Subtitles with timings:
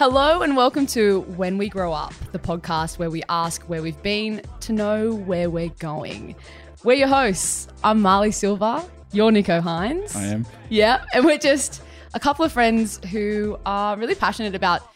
[0.00, 4.02] Hello and welcome to When We Grow Up, the podcast where we ask where we've
[4.02, 6.36] been to know where we're going.
[6.82, 7.68] We're your hosts.
[7.84, 8.82] I'm Marlee Silva.
[9.12, 10.16] You're Nicho Hynes.
[10.16, 10.46] I am.
[10.70, 11.82] Yeah, and we're just
[12.14, 14.90] a couple of friends who are really passionate about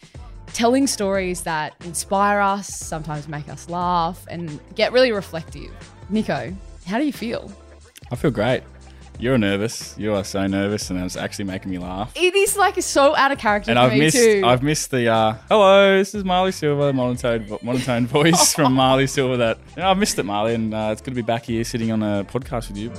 [0.54, 5.70] telling stories that inspire us, sometimes make us laugh, and get really reflective.
[6.10, 7.52] Nicho, how do you feel?
[8.10, 8.62] I feel great.
[9.18, 9.94] You're nervous.
[9.96, 12.12] You are so nervous, and it's actually making me laugh.
[12.16, 14.42] It is like so out of character And for I've me missed, too.
[14.44, 15.98] I've missed the uh, hello.
[15.98, 19.36] This is Marlee Silva, monotone, monotone voice from Marlee Silva.
[19.36, 21.62] That you know, I've missed it, Marlee, and uh, it's good to be back here
[21.64, 22.90] sitting on a podcast with you.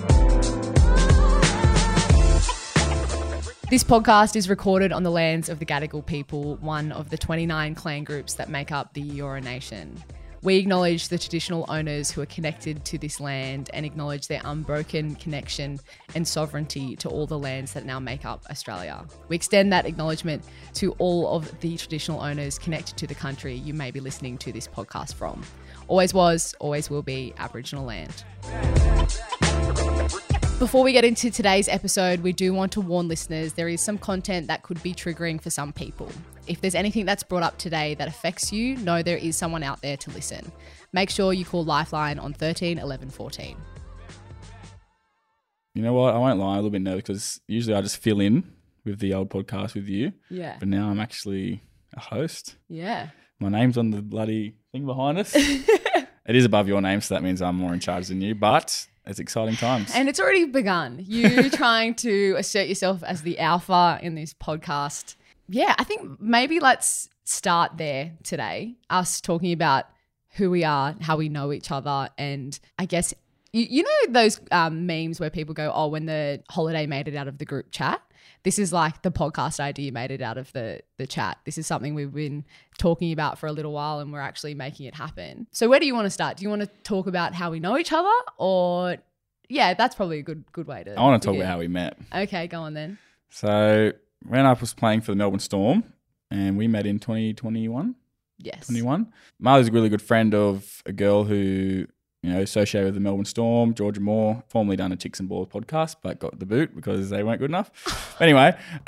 [3.70, 7.76] This podcast is recorded on the lands of the Gadigal people, one of the 29
[7.76, 10.02] clan groups that make up the Eora Nation.
[10.46, 15.16] We acknowledge the traditional owners who are connected to this land and acknowledge their unbroken
[15.16, 15.80] connection
[16.14, 19.04] and sovereignty to all the lands that now make up Australia.
[19.28, 20.44] We extend that acknowledgement
[20.76, 24.52] to all of the traditional owners connected to the country you may be listening to
[24.52, 25.42] this podcast from.
[25.88, 28.24] Always was, always will be Aboriginal land.
[30.60, 33.98] Before we get into today's episode, we do want to warn listeners there is some
[33.98, 36.10] content that could be triggering for some people.
[36.48, 39.82] If there's anything that's brought up today that affects you, know there is someone out
[39.82, 40.50] there to listen.
[40.94, 43.58] Make sure you call Lifeline on 13 11 14.
[45.74, 46.14] You know what?
[46.16, 48.50] I won't lie, I'm a little bit nervous because usually I just fill in
[48.86, 50.56] with the old podcast with you, Yeah.
[50.58, 52.56] but now I'm actually a host.
[52.70, 53.10] Yeah.
[53.42, 55.34] My name's on the bloody thing behind us.
[55.36, 58.36] it is above your name, so that means I'm more in charge than you.
[58.36, 59.92] But it's exciting times.
[59.94, 61.04] And it's already begun.
[61.06, 65.16] You trying to assert yourself as the alpha in this podcast.
[65.48, 68.76] Yeah, I think maybe let's start there today.
[68.90, 69.86] Us talking about
[70.36, 73.14] who we are, how we know each other, and I guess
[73.56, 77.16] you, you know those um, memes where people go, "Oh, when the holiday made it
[77.16, 78.02] out of the group chat."
[78.44, 81.38] This is like the podcast idea made it out of the the chat.
[81.46, 82.44] This is something we've been
[82.78, 85.48] talking about for a little while, and we're actually making it happen.
[85.52, 86.38] So, where do you want to start?
[86.38, 88.98] Do you want to talk about how we know each other, or
[89.48, 90.94] yeah, that's probably a good good way to.
[90.94, 91.98] I want to talk about how we met.
[92.14, 92.98] Okay, go on then.
[93.30, 93.94] So
[94.28, 95.84] when I was playing for the Melbourne Storm,
[96.30, 97.96] and we met in 2021.
[98.38, 98.66] Yes.
[98.68, 99.12] 21.
[99.42, 101.88] Marlee's a really good friend of a girl who,
[102.26, 105.48] you know, associated with the Melbourne Storm, Georgia Moore, formerly done a Chicks and Balls
[105.48, 108.18] podcast, but got the boot because they weren't good enough.
[108.20, 108.58] anyway,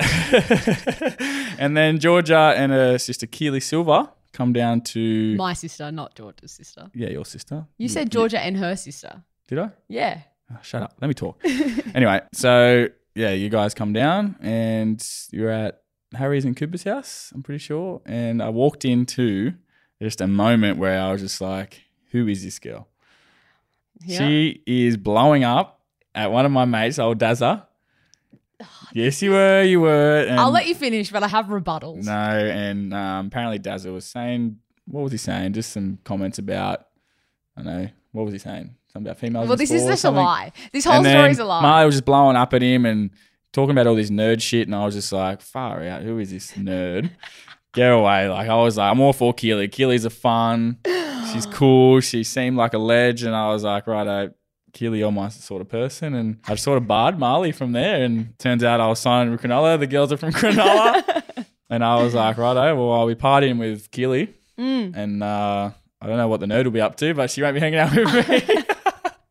[1.58, 6.50] and then Georgia and her sister Keely Silva come down to, My sister, not Georgia's
[6.50, 6.90] sister.
[6.94, 7.64] yeah, your sister.
[7.76, 9.22] You said Georgia and her sister.
[9.46, 9.70] Did I?
[9.86, 10.22] Yeah.
[10.52, 10.94] Oh, shut up.
[11.00, 11.40] Let me talk.
[11.94, 15.00] anyway, so yeah, you guys come down and
[15.30, 15.82] you're at
[16.12, 18.02] Harry's and Cooper's house, I'm pretty sure.
[18.04, 19.52] And I walked into
[20.02, 22.87] just a moment where I was just like, who is this girl?
[24.04, 24.18] Yeah.
[24.18, 25.80] She is blowing up
[26.14, 27.64] at one of my mates, old Dazza.
[28.92, 30.26] yes, you were, you were.
[30.28, 32.04] And I'll let you finish, but I have rebuttals.
[32.04, 35.52] No, and um, apparently Dazza was saying, what was he saying?
[35.52, 36.86] Just some comments about,
[37.56, 38.74] I don't know, what was he saying?
[38.92, 39.48] Something about females.
[39.48, 40.52] well, this is just a lie.
[40.72, 41.62] This whole then story's a lie.
[41.62, 43.10] Marlee was just blowing up at him and
[43.52, 46.30] talking about all this nerd shit, and I was just like, far out, who is
[46.30, 47.10] this nerd?
[47.78, 48.28] Get away.
[48.28, 49.68] Like, I was like, I'm all for Keely.
[49.68, 50.78] Keely's a fun.
[51.32, 52.00] She's cool.
[52.00, 54.30] She seemed like a ledge, and I was like, right, I.
[54.72, 56.14] Keely, you're my sort of person.
[56.14, 59.42] And I sort of barred Marlee from there, and turns out I was signing with
[59.42, 59.78] Cronulla.
[59.78, 61.22] The girls are from Cronulla.
[61.70, 64.34] and I was like, righto, well, I'll be partying with Keely.
[64.58, 64.96] Mm.
[64.96, 65.70] And uh,
[66.02, 67.78] I don't know what the nerd will be up to, but she won't be hanging
[67.78, 68.64] out with me.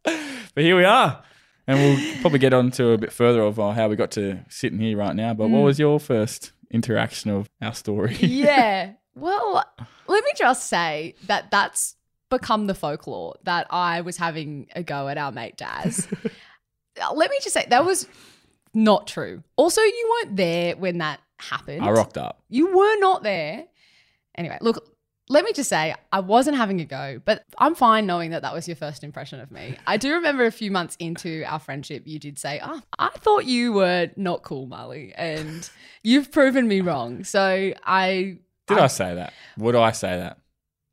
[0.55, 1.21] but here we are.
[1.67, 4.39] And we'll probably get on to a bit further of uh, how we got to
[4.47, 5.33] sitting here right now.
[5.33, 8.15] But what was your first interaction of our story?
[8.19, 8.93] yeah.
[9.15, 9.63] Well,
[10.07, 11.95] let me just say that that's
[12.29, 16.07] become the folklore that I was having a go at our mate Daz.
[17.13, 18.07] Let me just say that was
[18.73, 19.43] not true.
[19.55, 21.83] Also, you weren't there when that happened.
[21.83, 22.41] I rocked up.
[22.49, 23.65] You were not there.
[24.35, 24.96] Anyway, look,
[25.29, 28.53] let me just say, I wasn't having a go, but I'm fine knowing that that
[28.53, 29.75] was your first impression of me.
[29.85, 33.45] I do remember a few months into our friendship, you did say, Oh, I thought
[33.45, 35.69] you were not cool, Marlee, and
[36.03, 37.23] you've proven me wrong.
[37.23, 38.37] So I.
[38.67, 39.33] Did I, say that?
[39.57, 40.39] Would I say that?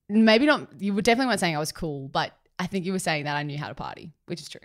[0.08, 0.69] Maybe not.
[0.81, 3.36] You were definitely weren't saying I was cool, but I think you were saying that
[3.36, 4.60] I knew how to party, which is true.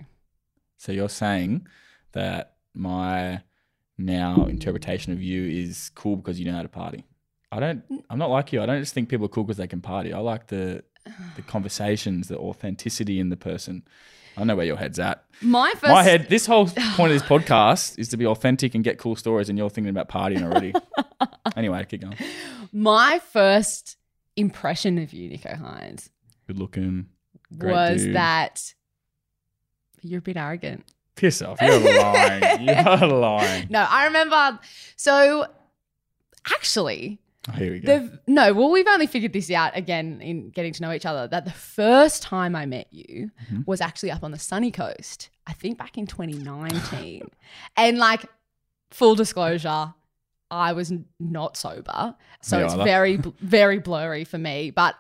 [0.78, 1.68] So you're saying
[2.12, 3.42] that my
[3.98, 7.04] now interpretation of you is cool because you know how to party.
[7.52, 7.84] I don't.
[8.10, 8.62] I'm not like you.
[8.62, 10.14] I don't just think people are cool because they can party.
[10.14, 10.84] I like the
[11.36, 13.84] the conversations, the authenticity in the person.
[14.38, 15.26] I know where your head's at.
[15.42, 15.92] My first.
[15.92, 16.28] My head.
[16.30, 19.58] This whole point of this podcast is to be authentic and get cool stories, and
[19.58, 20.74] you're thinking about partying already.
[21.56, 22.18] anyway, keep going.
[22.72, 23.98] My first
[24.36, 26.10] impression of you, Nicho Hynes,
[26.48, 27.08] Good looking.
[27.58, 28.16] Great was dude.
[28.16, 28.74] that
[30.02, 30.86] you're a bit arrogant.
[31.16, 31.60] Piss off.
[31.62, 32.62] You're lying.
[32.68, 33.68] You're lying.
[33.70, 34.60] No, I remember.
[34.96, 35.48] So,
[36.50, 37.20] actually,
[37.52, 38.00] here we go.
[38.00, 41.28] The, no, well, we've only figured this out again in getting to know each other.
[41.28, 43.62] That the first time I met you Mm-hmm.
[43.66, 45.30] was actually up on the sunny coast.
[45.48, 47.30] I think back in 2019,
[47.78, 48.26] and like
[48.92, 49.94] full disclosure,
[50.52, 54.72] I was not sober, so it's very very blurry for me.
[54.72, 54.96] But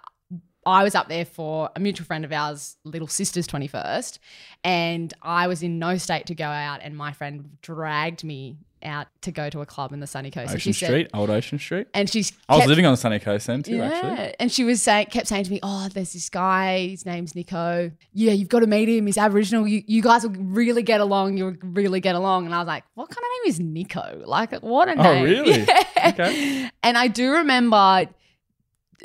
[0.66, 4.20] I was up there for a mutual friend of ours, little sister's 21st,
[4.64, 9.08] and I was in no state to go out, and my friend dragged me out
[9.22, 10.54] to go to a club in the sunny coast.
[10.56, 11.88] Ocean said, Street, old Ocean Street.
[11.94, 14.36] and she's I was living on the sunny coast then too, actually.
[14.40, 16.88] and she was saying, kept saying to me, "Oh, there's this guy.
[16.90, 17.92] His name's Nicho.
[18.14, 19.06] Yeah, you've got to meet him.
[19.06, 19.68] He's Aboriginal.
[19.68, 21.38] You, you guys will really get along.
[21.38, 24.26] You'll really get along." And I was like, "What kind of name is Nicho?
[24.26, 25.62] Like, what a Oh, name!" Oh really?
[26.00, 26.10] Yeah.
[26.10, 26.70] Okay.
[26.84, 28.06] And I do remember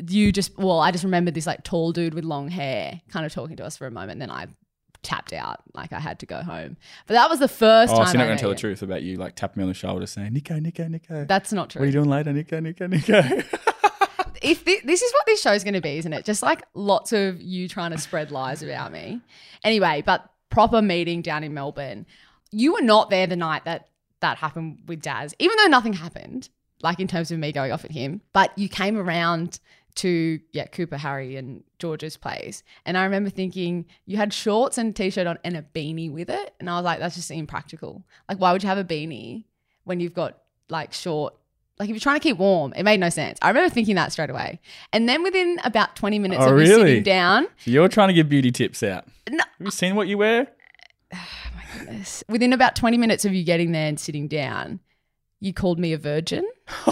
[0.09, 0.57] you just.
[0.59, 3.65] Well, I just remembered this like tall dude with long hair, kind of talking to
[3.65, 4.21] us for a moment.
[4.21, 4.47] Then I
[5.05, 5.61] tapped out.
[5.75, 6.77] Like I had to go home.
[7.07, 8.07] But that was the first Oh, time.
[8.07, 9.75] so you're not going to tell the truth about you like tapping me on the
[9.75, 11.29] shoulder saying, Nicho, Nicho, Nicho.
[11.29, 11.81] That's not true.
[11.81, 13.45] what are you doing later, Nicho, Nicho, Nicho?
[14.43, 16.25] if thi- this is what this show's going to be, isn't it?
[16.25, 19.21] Just like lots of you trying to spread lies about me.
[19.63, 22.07] Anyway, but proper meeting down in Melbourne.
[22.51, 23.89] You were not there the night that
[24.21, 26.49] that happened with Daz, even though nothing happened,
[26.83, 28.21] like in terms of me going off at him.
[28.33, 29.59] But you came around
[29.97, 34.91] to yeah Cooper, Harry, and George's place, and I remember thinking you had shorts and
[34.91, 38.05] a t-shirt on and a beanie with it, and I was like, that's just impractical.
[38.29, 39.45] Like, why would you have a beanie
[39.85, 40.39] when you've got
[40.69, 41.35] like short
[41.79, 43.37] like if you're trying to keep warm, it made no sense.
[43.43, 44.61] I remember thinking that straight away.
[44.93, 46.69] And then within about 20 minutes Oh, of really?
[46.69, 49.07] sitting down, so you're trying to give beauty tips out.
[49.29, 49.39] No.
[49.39, 50.47] Have you seen what you wear?
[51.13, 51.19] Oh,
[51.57, 54.79] my goodness, within about 20 minutes of you getting there and sitting down,
[55.41, 56.49] you called me a virgin.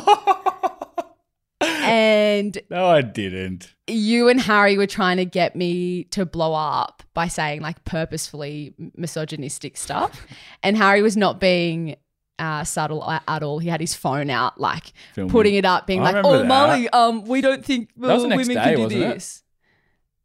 [1.92, 3.74] And no, I didn't.
[3.86, 8.74] you and Harry were trying to get me to blow up by saying like purposefully
[8.96, 10.26] misogynistic stuff.
[10.62, 11.96] And Harry was not being
[12.38, 13.58] uh, subtle at all.
[13.58, 15.30] He had his phone out, like Filming.
[15.30, 16.46] putting it up, being I like, "Oh, that.
[16.46, 19.42] Molly, um, we don't think well, next women day, can do wasn't it?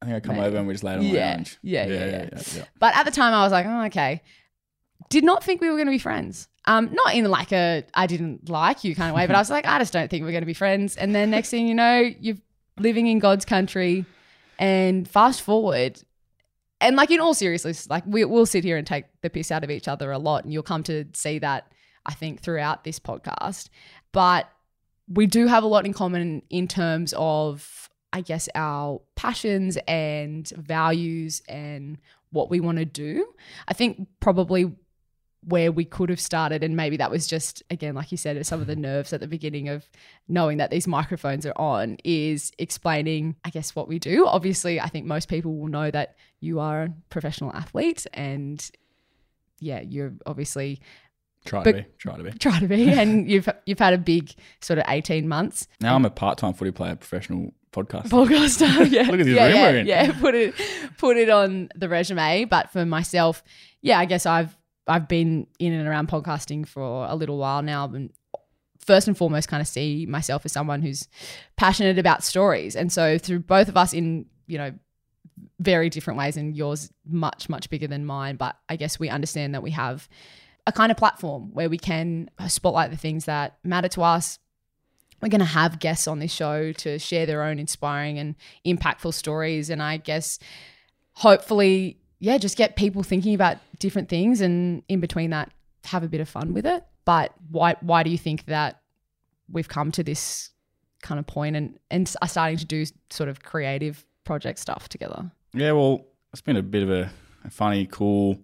[0.02, 0.48] I think I come Maybe.
[0.48, 1.32] over and we just laid on the Yeah.
[1.36, 1.58] lounge.
[1.64, 2.06] Yeah, yeah, yeah.
[2.32, 2.64] yeah, yeah.
[2.80, 4.22] But at the time, I was like, "Oh, okay."
[5.10, 6.48] Did not think we were going to be friends.
[6.68, 9.50] Um, not in like a I didn't like you kind of way, but I was
[9.50, 10.98] like, I just don't think we're going to be friends.
[10.98, 12.38] And then next thing you know, you're
[12.78, 14.06] living in God's country,
[14.60, 16.02] and fast forward,
[16.82, 19.64] and like in all seriousness, like we, we'll sit here and take the piss out
[19.64, 21.72] of each other a lot, and you'll come to see that
[22.06, 23.70] I think throughout this podcast.
[24.12, 24.50] But
[25.08, 30.48] we do have a lot in common in terms of, I guess, our passions and
[30.50, 31.98] values and
[32.32, 33.26] what we want to do.
[33.68, 34.74] I think probably
[35.48, 38.62] where we could have started, and maybe that was just, again, like you said, some
[38.62, 38.80] of the mm.
[38.80, 39.90] nerves at the beginning of
[40.28, 44.28] knowing that these microphones are on, is explaining, I guess, what we do.
[44.28, 48.70] Obviously, I think most people will know that you are a professional athlete and
[49.60, 50.80] yeah, you're obviously
[51.46, 51.86] Try But- to be.
[51.98, 52.32] Try to be.
[52.40, 56.06] try to be, and you've you've had a big sort of eighteen months Now I'm
[56.06, 58.10] a part-time footy player, professional podcaster.
[58.10, 58.90] podcaster.
[58.92, 59.88] Yeah, Look at this yeah, room yeah, we're in.
[59.88, 60.20] yeah.
[60.20, 60.54] Put it
[60.98, 62.46] put it on the resume.
[62.46, 63.44] But for myself,
[63.82, 64.57] yeah, I guess I've
[64.88, 68.12] I've been in and around podcasting for a little while now, and
[68.80, 71.08] first and foremost, kind of see myself as someone who's
[71.56, 74.74] passionate about stories, and so through both of us in you know
[75.60, 78.36] very different ways, and yours much much bigger than mine.
[78.36, 80.08] But I guess we understand that we have
[80.68, 84.38] a kind of platform where we can spotlight the things that matter to us.
[85.22, 89.16] We're going to have guests on this show to share their own inspiring and impactful
[89.16, 89.72] stories.
[89.72, 90.38] And I guess
[91.14, 95.52] hopefully, yeah, just get people thinking about different things and in between that,
[95.86, 96.84] have a bit of fun with it.
[97.06, 98.82] But why, why do you think that
[99.50, 100.50] we've come to this
[101.02, 105.32] kind of point and, and are starting to do sort of creative project stuff together?
[105.54, 107.10] Yeah, well, it's been a bit of a,
[107.46, 108.40] a funny, cool,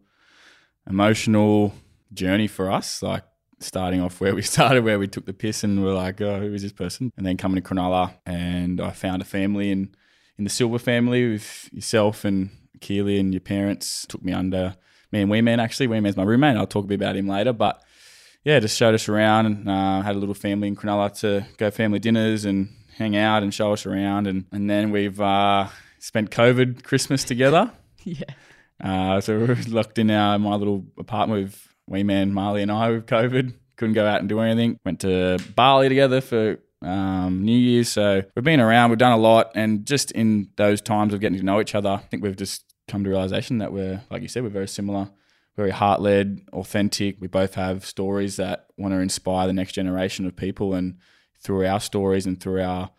[0.88, 1.74] emotional
[2.13, 3.01] journey for us.
[3.03, 3.24] Like
[3.60, 6.53] starting off where we started, where we took the piss and we're like, oh, who
[6.53, 7.12] is this person?
[7.18, 9.96] And then coming to Cronulla, and I found a family in
[10.38, 12.50] in the Silva family with yourself and
[12.83, 14.05] Keely and your parents.
[14.07, 14.75] Took me under
[15.11, 15.87] me and Wee Man actually.
[15.87, 16.57] Wee Man's my roommate.
[16.57, 17.81] I'll talk a bit about him later, but.
[18.45, 21.71] Yeah, just showed us around and uh, had a little family in Cronulla to go
[21.71, 24.27] family dinners and hang out and show us around.
[24.27, 27.71] And, and then we've uh, spent COVID Christmas together.
[28.05, 28.25] Yeah.
[28.83, 32.69] Uh, so we were locked in our my little apartment with Wee Man, Marlee, and
[32.69, 33.53] I with COVID.
[33.77, 34.77] Couldn't go out and do anything.
[34.83, 37.87] Went to Bali together for um, New Year's.
[37.87, 38.89] So we've been around.
[38.89, 41.91] We've done a lot, and just in those times of getting to know each other,
[41.91, 45.09] I think we've just come to realization that we're, like you said, we're very similar.
[45.55, 47.17] Very heart led, authentic.
[47.19, 50.97] We both have stories that want to inspire the next generation of people, and
[51.39, 52.89] through our stories and through our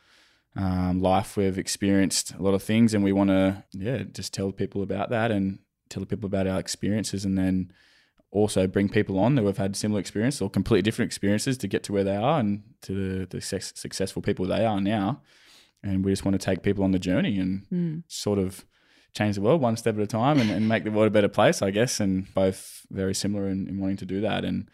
[0.54, 4.52] um, life, we've experienced a lot of things, and we want to, yeah, just tell
[4.52, 7.72] people about that and tell people about our experiences, and then
[8.30, 11.82] also bring people on who have had similar experiences or completely different experiences to get
[11.82, 15.20] to where they are and to the, the success, successful people they are now.
[15.82, 17.66] And we just want to take people on the journey and
[18.06, 18.64] sort of
[19.14, 21.28] change the world one step at a time and, and make the world a better
[21.28, 22.00] place, I guess.
[22.00, 24.44] And both very similar in, in wanting to do that.
[24.44, 24.68] And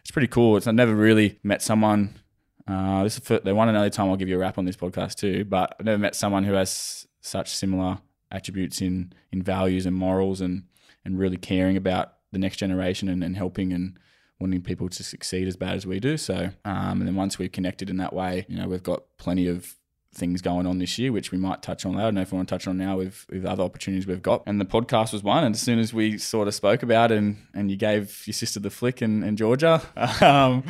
[0.00, 0.56] it's pretty cool.
[0.56, 2.18] It's I've never really met someone.
[2.66, 4.64] Uh, this is for, the one and only time I'll give you a wrap on
[4.64, 5.44] this podcast too.
[5.44, 7.98] But I've never met someone who has such similar
[8.30, 10.64] attributes in in values and morals and
[11.04, 13.98] and really caring about the next generation and, and helping and
[14.40, 16.16] wanting people to succeed as bad as we do.
[16.16, 19.46] So, um, and then once we've connected in that way, you know, we've got plenty
[19.46, 19.76] of
[20.14, 21.96] things going on this year, which we might touch on.
[21.96, 24.22] I don't know if we want to touch on now with, with other opportunities we've
[24.22, 24.42] got.
[24.46, 25.44] And the podcast was one.
[25.44, 28.34] And as soon as we sort of spoke about it and, and you gave your
[28.34, 29.82] sister the flick in, in Georgia,
[30.20, 30.64] um,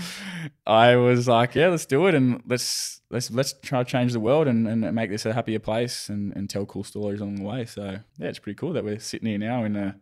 [0.67, 2.15] I was like, yeah, let's do it.
[2.15, 5.59] And let's, let's, let's try to change the world and, and make this a happier
[5.59, 7.65] place and, and tell cool stories along the way.
[7.65, 9.97] So yeah, it's pretty cool that we're sitting here now in a,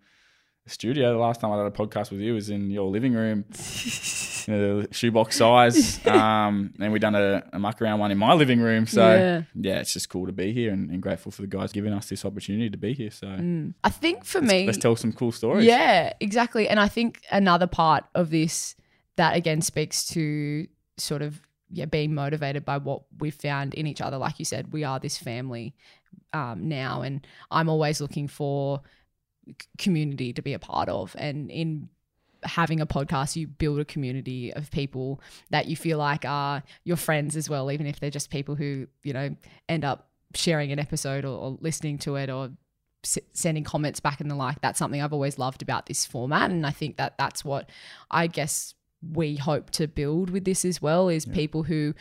[0.67, 1.13] studio.
[1.13, 4.55] The last time I did a podcast with you was in your living room, you
[4.55, 6.05] know, the shoebox size.
[6.07, 8.87] Um, and we done a, a muck around one in my living room.
[8.87, 9.43] So Yeah.
[9.55, 12.09] yeah, it's just cool to be here and, and grateful for the guys giving us
[12.09, 13.11] this opportunity to be here.
[13.11, 13.29] So
[13.85, 15.65] I think for me, let's tell some cool stories.
[15.67, 16.69] Yeah, exactly.
[16.69, 18.75] And I think another part of this
[19.17, 20.67] that again speaks to
[20.97, 21.41] sort of
[21.71, 24.17] yeah being motivated by what we've found in each other.
[24.19, 25.75] Like you said, we are this family
[26.33, 28.81] um, now, and I'm always looking for
[29.79, 31.89] community to be a part of, and in
[32.45, 35.21] having a podcast you build a community of people
[35.51, 38.85] that you feel like are your friends as well even if they're just people who
[39.05, 39.33] you know
[39.69, 42.51] end up sharing an episode or, or listening to it or
[43.05, 44.61] s- sending comments back and the like.
[44.61, 46.51] That's something i've always loved about this format.
[46.51, 47.71] And i think that that's what
[48.11, 48.75] i guess
[49.13, 51.95] we hope to build with this as well is people who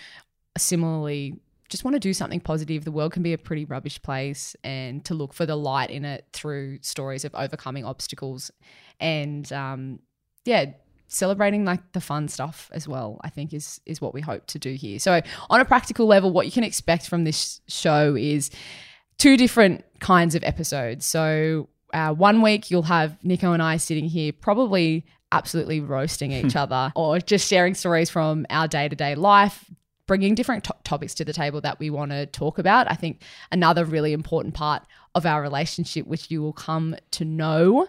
[0.58, 1.40] similarly
[1.72, 5.04] just want to do something positive the world can be a pretty rubbish place and
[5.04, 8.52] to look for the light in it through stories of overcoming obstacles
[9.00, 10.00] and um,
[10.46, 10.66] yeah
[11.08, 14.58] celebrating like the fun stuff as well i think is is what we hope to
[14.58, 18.50] do here so on a practical level what you can expect from this show is
[19.22, 21.06] two different kinds of episodes.
[21.06, 26.56] So uh, one week you'll have Nicho and I sitting here probably absolutely roasting each
[26.56, 29.64] other or just sharing stories from our day to day life.
[30.08, 32.90] Bringing different to- topics to the table that we want to talk about.
[32.92, 34.84] I think another really important part
[35.16, 37.88] of our relationship, which you will come to know,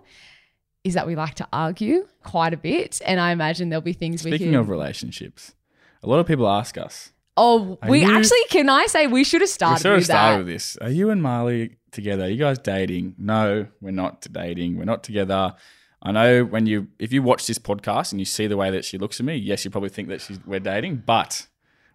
[0.85, 3.01] is that we like to argue quite a bit.
[3.05, 5.55] And I imagine there'll be things we Speaking of relationships,
[6.03, 7.13] a lot of people ask us.
[7.37, 10.05] oh, we you- actually, can I say we should have We started sort of with
[10.07, 10.39] started that?
[10.39, 10.77] with this.
[10.79, 12.25] Are you and Marlee together?
[12.25, 13.15] Are you guys dating?
[13.19, 14.77] No, we're not dating.
[14.77, 15.55] We're not together.
[16.03, 18.85] I know when you, if you watch this podcast and you see the way that
[18.85, 21.47] she looks at me, yes, you probably think that she's we're dating, but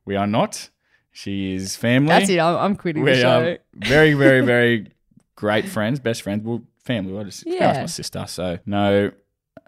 [0.07, 0.69] we are not.
[1.11, 2.09] She is family.
[2.09, 2.39] That's it.
[2.39, 3.41] I'm, I'm quitting the We show.
[3.41, 4.91] are very, very, very
[5.35, 6.43] great friends, best friends.
[6.43, 7.17] Well, family.
[7.19, 7.81] I just yeah.
[7.81, 8.25] My sister.
[8.27, 9.11] So no.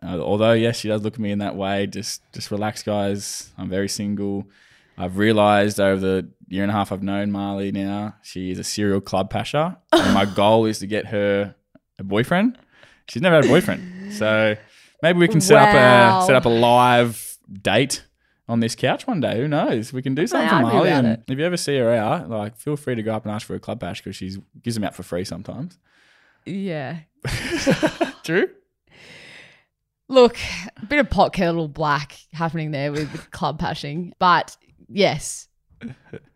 [0.02, 1.86] Uh, although yes, she does look at me in that way.
[1.86, 3.52] Just, just relax, guys.
[3.58, 4.48] I'm very single.
[4.98, 8.64] I've realised over the year and a half I've known Marlee now, she is a
[8.64, 11.56] serial club pasher, and my goal is to get her
[12.00, 12.58] a boyfriend.
[13.08, 14.56] She's never had a boyfriend, so
[15.02, 16.18] maybe we can set Wow.
[16.20, 18.04] up a set up a live date
[18.50, 19.38] on this couch one day.
[19.38, 19.94] Who knows?
[19.94, 20.88] We can do something for Marlee.
[20.90, 23.48] And if you ever see her out, like feel free to go up and ask
[23.48, 25.78] for a club bash because she gives them out for free sometimes.
[26.46, 27.00] Yeah.
[28.24, 28.50] True.
[30.08, 30.38] Look,
[30.82, 34.14] a bit of pot kettle black happening there with, club pashing.
[34.18, 35.48] But yes,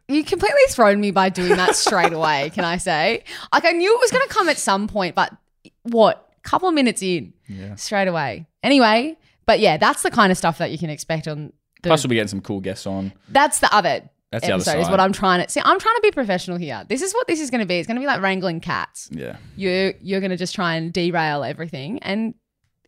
[0.07, 3.23] you completely thrown me by doing that straight away, can I say?
[3.51, 5.35] Like, I knew it was going to come at some point, but
[5.83, 6.29] what?
[6.43, 7.75] Couple of minutes in, Yeah.
[7.75, 8.45] straight away.
[8.61, 11.53] Anyway, but yeah, that's the kind of stuff that you can expect on
[11.83, 11.89] the.
[11.89, 13.13] Plus, we'll be getting some cool guests on.
[13.29, 14.79] that's the other That's the other side.
[14.79, 15.61] is what I'm trying to see.
[15.63, 16.83] I'm trying to be professional here.
[16.89, 17.77] This is what this is going to be.
[17.77, 19.09] It's going to be like wrangling cats.
[19.11, 19.37] yeah.
[19.55, 22.33] you you're going to just try and derail everything and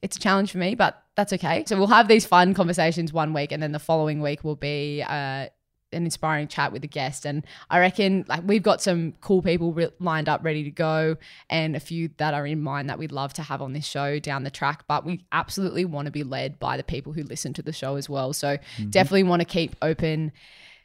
[0.01, 3.33] it's a challenge for me but that's okay so we'll have these fun conversations one
[3.33, 5.47] week and then the following week will be uh,
[5.95, 9.73] an inspiring chat with a guest and i reckon like we've got some cool people
[9.73, 11.15] re- lined up ready to go
[11.49, 14.19] and a few that are in mind that we'd love to have on this show
[14.19, 17.53] down the track but we absolutely want to be led by the people who listen
[17.53, 18.89] to the show as well so Mm-hmm.
[18.91, 20.31] definitely want to keep open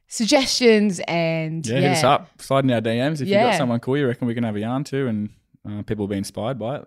[0.08, 2.40] suggestions and Yeah, hit us up.
[2.40, 4.60] Slide in our DMs if you've got someone cool you reckon we can have a
[4.60, 5.30] yarn to and
[5.68, 6.84] uh, people will be inspired by it.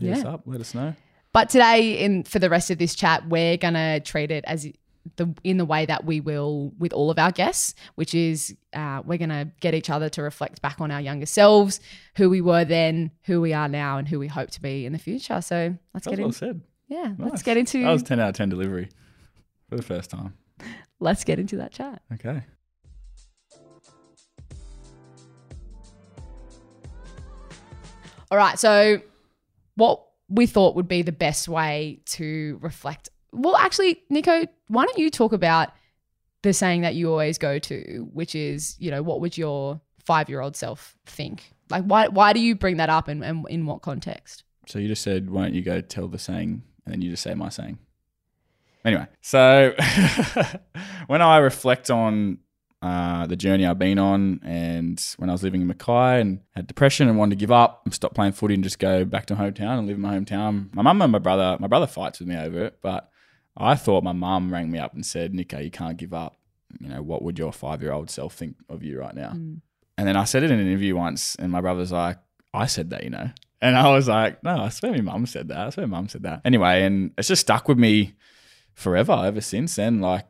[0.00, 0.42] Hit us up.
[0.46, 0.94] Let us know.
[1.32, 4.66] But today, in for the rest of this chat, we're gonna treat it as
[5.16, 9.02] the in the way that we will with all of our guests, which is uh,
[9.04, 11.80] we're gonna get each other to reflect back on our younger selves,
[12.16, 14.92] who we were then, who we are now, and who we hope to be in
[14.92, 15.40] the future.
[15.40, 16.24] So let's That get in.
[16.26, 16.60] well said.
[16.88, 18.88] Yeah, let's get into That was 10 out of 10 delivery
[19.68, 20.34] for the first time.
[21.00, 22.02] let's get into that chat.
[22.12, 22.42] Okay.
[28.30, 29.00] All right, so
[29.74, 34.98] what we thought would be the best way to reflect Well, actually, Nicho, why don't
[34.98, 35.70] you talk about
[36.42, 40.28] the saying that you always go to, which is, you know, what would your five
[40.28, 41.52] year old self think?
[41.70, 44.44] Like, why why do you bring that up and, and in what context?
[44.66, 47.22] So you just said, why don't you go tell the saying, and then you just
[47.22, 47.78] say my saying.
[48.84, 49.74] Anyway, so
[51.06, 52.38] when I reflect on
[52.82, 56.66] uh, the journey I've been on, and when I was living in Mackay and had
[56.66, 59.36] depression and wanted to give up and stop playing footy and just go back to
[59.36, 62.28] hometown and live in my hometown, my mum and my brother, my brother fights with
[62.28, 63.11] me over it, but
[63.56, 66.36] I thought my mum rang me up and said, Nicho, you can't give up.
[66.80, 69.30] You know, what would your five year old self think of you right now?
[69.30, 69.60] Mm.
[69.98, 72.18] And then I said it in an interview once, and my brother's like,
[72.54, 73.30] I said that, you know.
[73.60, 75.58] And I was like, no, I swear my mum said that.
[75.58, 76.40] I swear my mum said that.
[76.44, 78.14] Anyway, and it's just stuck with me
[78.74, 80.00] forever ever since then.
[80.00, 80.26] Like,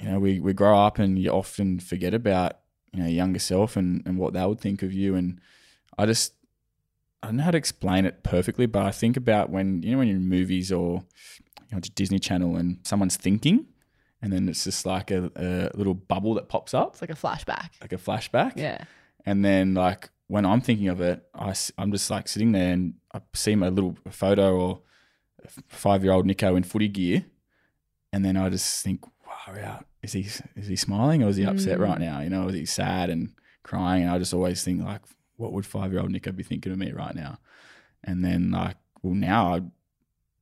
[0.00, 2.58] you know, we, we grow up and you often forget about,
[2.92, 5.14] you know, your younger self and, and what they would think of you.
[5.14, 5.40] And
[5.96, 6.34] I just,
[7.22, 9.98] I don't know how to explain it perfectly, but I think about when, you know,
[9.98, 11.04] when you're in movies or,
[11.68, 13.66] you know, Disney Channel and someone's thinking,
[14.22, 17.14] and then it's just like a, a little bubble that pops up, It's like a
[17.14, 17.70] flashback.
[17.80, 18.52] like a flashback.
[18.56, 18.84] Yeah.
[19.26, 22.94] And then like when I'm thinking of it, I, I'm just like sitting there and
[23.14, 24.80] I see my little photo or
[25.68, 27.24] five year old Nicho in footy gear.
[28.12, 30.20] And then I just think, wow, is he,
[30.56, 31.82] is he smiling or is he upset Mm.
[31.82, 32.20] right now?
[32.20, 33.30] You know, is he sad and
[33.62, 34.02] crying?
[34.04, 35.02] And I just always think like,
[35.36, 37.38] what would five year old Nicho be thinking of me right now?
[38.02, 39.60] And then like, well, now I,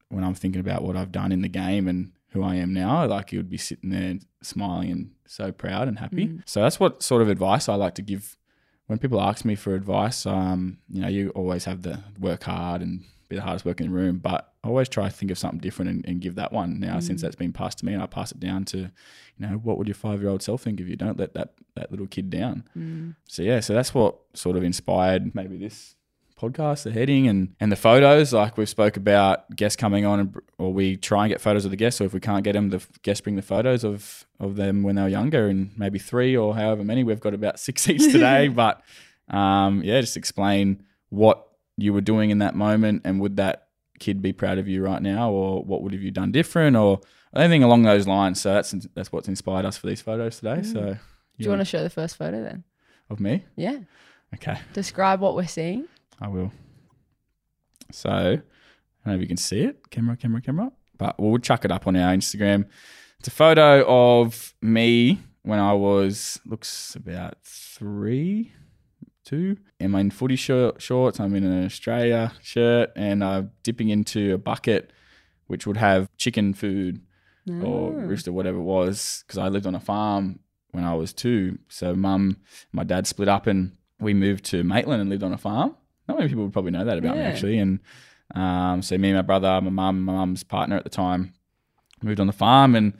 [0.08, 3.06] when I'm thinking about what I've done in the game and who I am now,
[3.06, 6.28] like he would be sitting there smiling and so proud and happy.
[6.28, 6.42] Mm.
[6.46, 8.36] So that's what sort of advice I like to give
[8.86, 10.26] when people ask me for advice.
[10.26, 13.88] Um, you know, you always have the work hard and be the hardest work in
[13.88, 16.52] the room, but I always try to think of something different and, and give that
[16.52, 17.22] one now since Mm.
[17.22, 18.90] that's been passed to me and I pass it down to, you
[19.38, 20.94] know, what would your five year old self think of you?
[20.94, 22.68] Don't let that, that little kid down.
[22.78, 23.16] Mm.
[23.26, 25.95] So yeah, so that's what sort of inspired maybe this
[26.40, 28.32] podcast, the heading and and the photos.
[28.32, 31.70] Like we've spoke about guests coming on, and, or we try and get photos of
[31.70, 31.98] the guests.
[31.98, 34.96] So if we can't get them, the guests bring the photos of of them when
[34.96, 37.04] they were younger, and maybe three or however many.
[37.04, 38.82] We've got about six each today, but
[39.28, 41.46] um, yeah, just explain what
[41.76, 43.68] you were doing in that moment, and would that
[43.98, 47.00] kid be proud of you right now, or what would have you done different, or
[47.34, 48.40] anything along those lines.
[48.40, 50.60] So that's that's what's inspired us for these photos today.
[50.60, 50.72] Mm.
[50.72, 52.64] So Do you want to show the first photo then?
[53.08, 53.44] of me?
[53.54, 53.78] Yeah.
[54.34, 54.58] Okay.
[54.72, 55.86] Describe what we're seeing.
[56.20, 56.52] I will.
[57.92, 58.40] So, I don't
[59.06, 59.90] know if you can see it.
[59.90, 60.72] Camera, camera, camera.
[60.98, 62.66] But we'll chuck it up on our Instagram.
[63.18, 68.52] It's a photo of me when I was, looks about three,
[69.24, 69.58] two.
[69.80, 71.20] I'm in footy shirt, shorts.
[71.20, 74.92] I'm in an Australia shirt and I'm dipping into a bucket
[75.46, 77.00] which would have chicken food
[77.62, 78.00] or Ah.
[78.06, 80.40] rooster, whatever it was, because I lived on a farm
[80.72, 81.58] when I was two.
[81.68, 82.38] So mum,
[82.72, 85.76] my dad split up and we moved to Maitland and lived on a farm.
[86.08, 87.58] Not many people would probably know that about me actually.
[87.58, 87.80] And
[88.34, 91.32] um, so me and my brother, my mum, my mum's partner at the time,
[92.02, 92.94] moved on the farm, and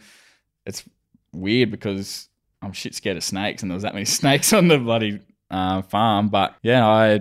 [0.65, 0.85] it's
[1.33, 2.29] weird because
[2.63, 5.83] I'm shit scared of snakes, and there was that many snakes on the bloody uh,
[5.83, 6.29] farm.
[6.29, 7.21] But yeah, I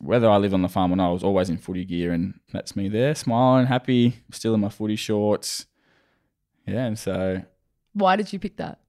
[0.00, 2.38] whether I lived on the farm or not, I was always in footy gear, and
[2.52, 5.66] that's me there, smiling, happy, still in my footy shorts.
[6.66, 7.42] Yeah, and so
[7.94, 8.80] Why did you pick that?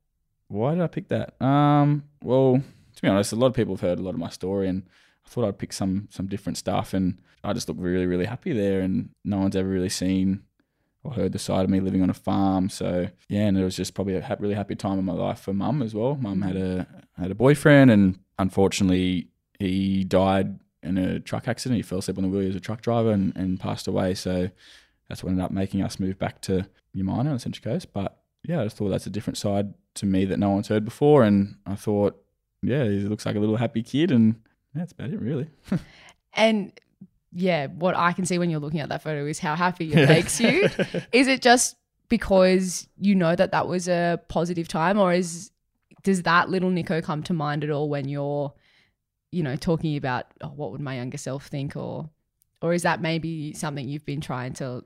[0.50, 1.39] why did I pick that?
[1.39, 2.62] Um, well,
[2.95, 4.84] to be honest, a lot of people have heard a lot of my story, and
[5.29, 8.81] thought I'd pick some some different stuff, and I just look really really happy there,
[8.81, 10.43] and no one's ever really seen
[11.03, 12.69] or heard the side of me living on a farm.
[12.69, 15.53] So yeah, and it was just probably a really happy time in my life for
[15.53, 16.15] mum as well.
[16.15, 16.87] Mum had a
[17.17, 21.77] had a boyfriend, and unfortunately, he died in a truck accident.
[21.77, 22.41] He fell asleep on the wheel.
[22.41, 24.13] He was a truck driver and, and passed away.
[24.15, 24.49] So
[25.07, 26.65] that's what ended up making us move back to
[26.95, 27.91] Umina on the Central Coast.
[27.93, 30.85] But yeah, I just thought that's a different side to me that no one's heard
[30.85, 31.23] before.
[31.23, 32.21] And I thought,
[32.61, 34.11] yeah, he looks like a little happy kid.
[34.11, 34.35] And
[34.73, 35.47] that's about it, really.
[36.34, 36.71] And
[37.34, 40.08] yeah, what I can see when you're looking at that photo is how happy it
[40.08, 40.69] makes you.
[41.12, 41.75] Is it just
[42.08, 45.51] because you know that that was a positive time, or is
[46.03, 48.53] does that little Nicho come to mind at all when you're,
[49.32, 52.10] you know, talking about oh, what would my younger self think, or
[52.62, 54.84] or is that maybe something you've been trying to,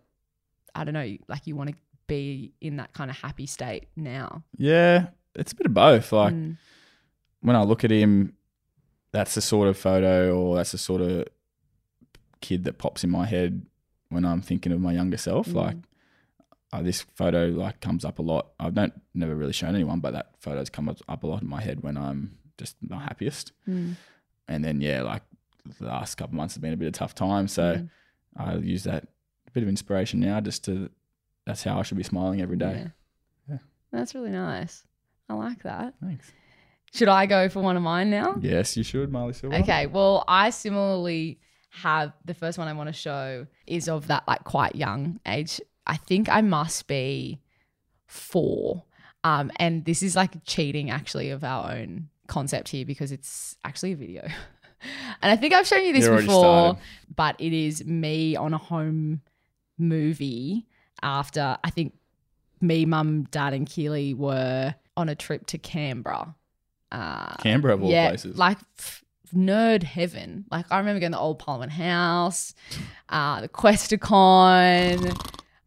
[0.74, 1.76] I don't know, like you want to
[2.08, 4.44] be in that kind of happy state now?
[4.58, 6.12] yeah, it's a bit of both.
[6.14, 6.58] Like Mm.
[7.42, 8.34] when I look at him,
[9.14, 11.26] that's the sort of photo or that's the sort of
[12.42, 13.66] kid that pops in my head
[14.10, 15.48] when I'm thinking of my younger self.
[15.48, 15.54] Mm.
[15.56, 15.78] Like
[16.74, 18.48] uh, this photo like comes up a lot.
[18.60, 21.48] I don't never really shown anyone, but that photo's come up- up a lot in
[21.48, 23.54] my head when I'm just the happiest.
[23.70, 23.96] Mm.
[24.50, 25.22] And then yeah, like
[25.80, 27.90] the last couple of months has been a bit of a tough time, so Mm.
[28.36, 29.08] I use that
[29.54, 30.90] bit of inspiration now just to.
[31.46, 32.74] That's how I should be smiling every day.
[32.84, 32.88] Yeah.
[33.50, 33.58] Yeah.
[33.92, 34.84] That's really nice.
[35.30, 35.94] I like that.
[36.02, 36.32] Thanks.
[36.94, 38.36] Should I go for one of mine now?
[38.40, 39.60] Yes, you should, Marlee Silva.
[39.62, 39.88] Okay.
[39.88, 41.40] Well, I similarly
[41.72, 45.60] have the first one I want to show is of that like quite young age
[45.86, 47.42] I think I must be
[48.08, 48.84] four.
[49.24, 53.94] Um, and this is like cheating actually of our own concept here because it's actually
[53.94, 54.22] a video.
[55.22, 56.78] and I think I've shown you this You're before,
[57.16, 59.22] but it is me on a home
[59.78, 60.66] movie
[61.02, 61.94] after I think
[62.62, 66.36] me, mum, dad, and Keely were on a trip to Canberra.
[66.94, 68.38] Uh, Canberra of all yeah, places.
[68.38, 68.60] like
[69.36, 70.46] nerd heaven.
[70.52, 72.54] Like I remember going to the old Parliament House,
[73.10, 75.18] uh, the Questacon,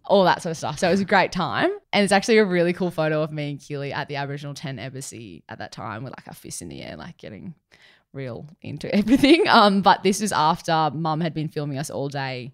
[0.05, 0.79] all that sort of stuff.
[0.79, 3.51] So it was a great time, and it's actually a really cool photo of me
[3.51, 6.69] and Keely at the Aboriginal Tent Embassy at that time with like our fists in
[6.69, 7.55] the air, like getting
[8.13, 9.45] real into everything.
[9.49, 12.53] Um, but this is after Mum had been filming us all day.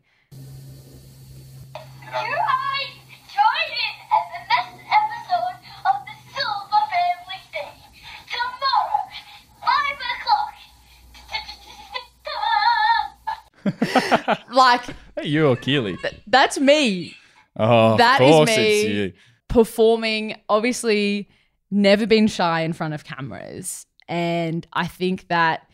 [14.51, 14.85] Like
[15.17, 15.97] Hey, you or Keely?
[16.27, 17.15] that's me.
[17.57, 19.15] Oh, That is me.
[19.49, 21.29] performing obviously
[21.71, 25.67] never been shy in front of cameras and i think that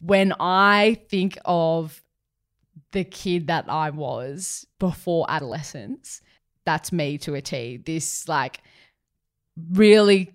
[0.00, 2.02] when i think of
[2.92, 6.20] the kid that i was before adolescence
[6.66, 8.60] that's me to a t this like
[9.72, 10.34] really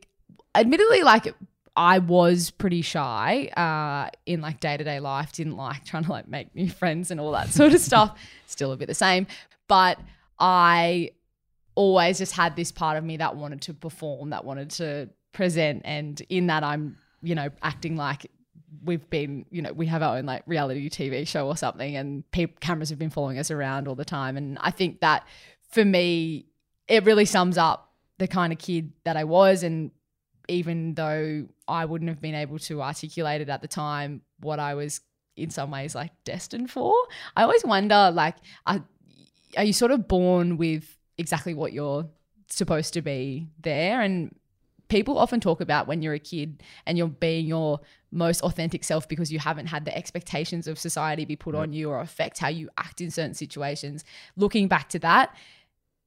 [0.55, 1.33] admittedly like
[1.77, 6.53] i was pretty shy uh in like day-to-day life didn't like trying to like make
[6.53, 9.25] new friends and all that sort of stuff still a bit the same
[9.69, 9.97] but
[10.39, 11.09] i
[11.77, 15.83] always just had this part of me that wanted to perform, that wanted to present.
[15.85, 18.29] And in that, I'm, you know, acting like
[18.83, 22.29] we've been, you know, we have our own like reality TV show or something, and
[22.31, 24.37] pe- cameras have been following us around all the time.
[24.37, 25.25] And I think that
[25.69, 26.47] for me,
[26.87, 29.61] it really sums up the kind of kid that I was.
[29.61, 29.91] And
[30.49, 34.73] even though I wouldn't have been able to articulate it at the time, what I
[34.75, 35.01] was
[35.35, 36.93] in some ways like destined for,
[37.35, 38.83] I always wonder, like, are,
[39.55, 42.07] are you sort of born with exactly what you're
[42.49, 44.01] supposed to be there?
[44.01, 44.35] And
[44.87, 47.79] people often talk about when you're a kid and you're being your
[48.11, 51.89] most authentic self because you haven't had the expectations of society be put on you
[51.89, 54.03] or affect how you act in certain situations.
[54.35, 55.35] Looking back to that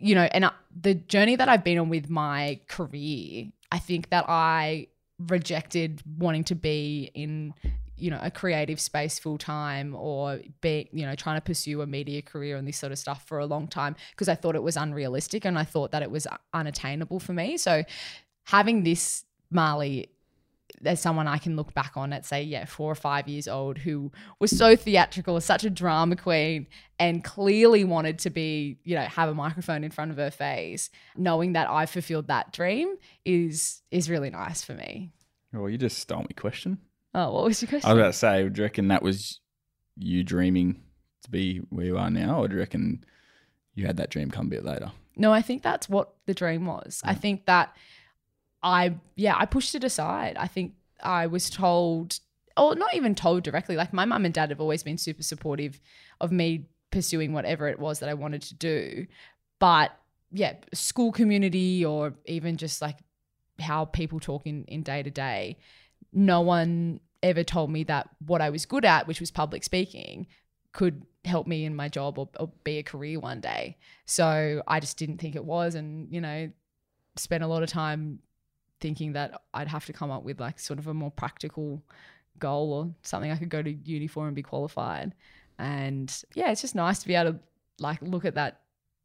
[0.01, 4.09] you know and uh, the journey that I've been on with my career I think
[4.11, 4.89] that I
[5.27, 7.55] rejected wanting to be in
[7.97, 11.87] you know a creative space full time or be you know trying to pursue a
[11.87, 14.63] media career and this sort of stuff for a long time because I thought it
[14.63, 17.59] was unrealistic and I thought that it was unattainable for me.
[17.59, 17.85] So
[18.45, 20.09] having this Marley
[20.85, 23.79] as someone I can look back on at say yeah 4 or 5 years old
[23.79, 26.67] who was so theatrical such a drama queen
[26.99, 30.89] and clearly wanted to be you know have a microphone in front of her face
[31.17, 35.13] knowing that I fulfilled that dream is is really nice for me
[35.53, 36.79] Well, you just stole my question.
[37.15, 39.41] oh what was your question I was about to say, do you reckon that was
[39.97, 40.81] you dreaming
[41.25, 43.05] to be where you are now, or do you reckon
[43.75, 44.91] you had that dream come a bit later?
[45.17, 47.03] No, I think that's what the dream was.
[47.05, 47.77] I think that
[48.63, 50.37] I, yeah, I pushed it aside.
[50.39, 52.21] I think I was told,
[52.57, 55.81] or not even told directly, like my mum and dad have always been super supportive
[56.21, 59.07] of me pursuing whatever it was that I wanted to do.
[59.59, 59.93] But
[60.31, 62.97] yeah, school community or even just like
[63.61, 65.59] how people talk in, in day to day,
[66.13, 70.27] no one ever told me that what I was good at, which was public speaking,
[70.73, 73.77] could help me in my job or, or be a career one day.
[74.07, 76.51] So I just didn't think it was, and you know,
[77.17, 78.21] spent a lot of time
[78.81, 81.83] thinking that I'd have to come up with like sort of a more practical
[82.39, 85.15] goal or something I could go to uni for and be qualified.
[85.59, 87.39] And yeah, it's just nice to be able to
[87.79, 88.61] like look at that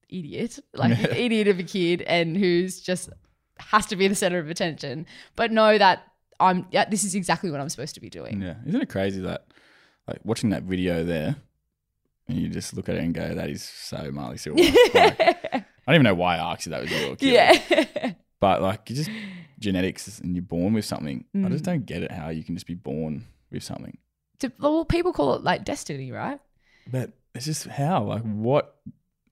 [0.10, 3.10] idiot, like idiot of a kid, and who's just
[3.58, 6.04] has to be the center of attention, but know that
[6.40, 8.42] I'm yeah, this is exactly what I'm supposed to be doing.
[8.42, 9.46] Yeah, isn't it crazy that
[10.08, 11.36] like watching that video there,
[12.28, 14.62] and you just look at it and go, "That is so Marlee Silva."
[14.94, 17.34] Like, I don't even know why I asked you that was your kid.
[17.34, 18.14] yeah.
[18.40, 19.10] But like you just
[19.60, 21.26] genetics and you're born with something.
[21.34, 21.52] I Mm.
[21.52, 23.98] just don't get it how you can just be born with something.
[24.40, 26.40] To- well, people call it like destiny, right?
[26.88, 28.76] But it's just how like what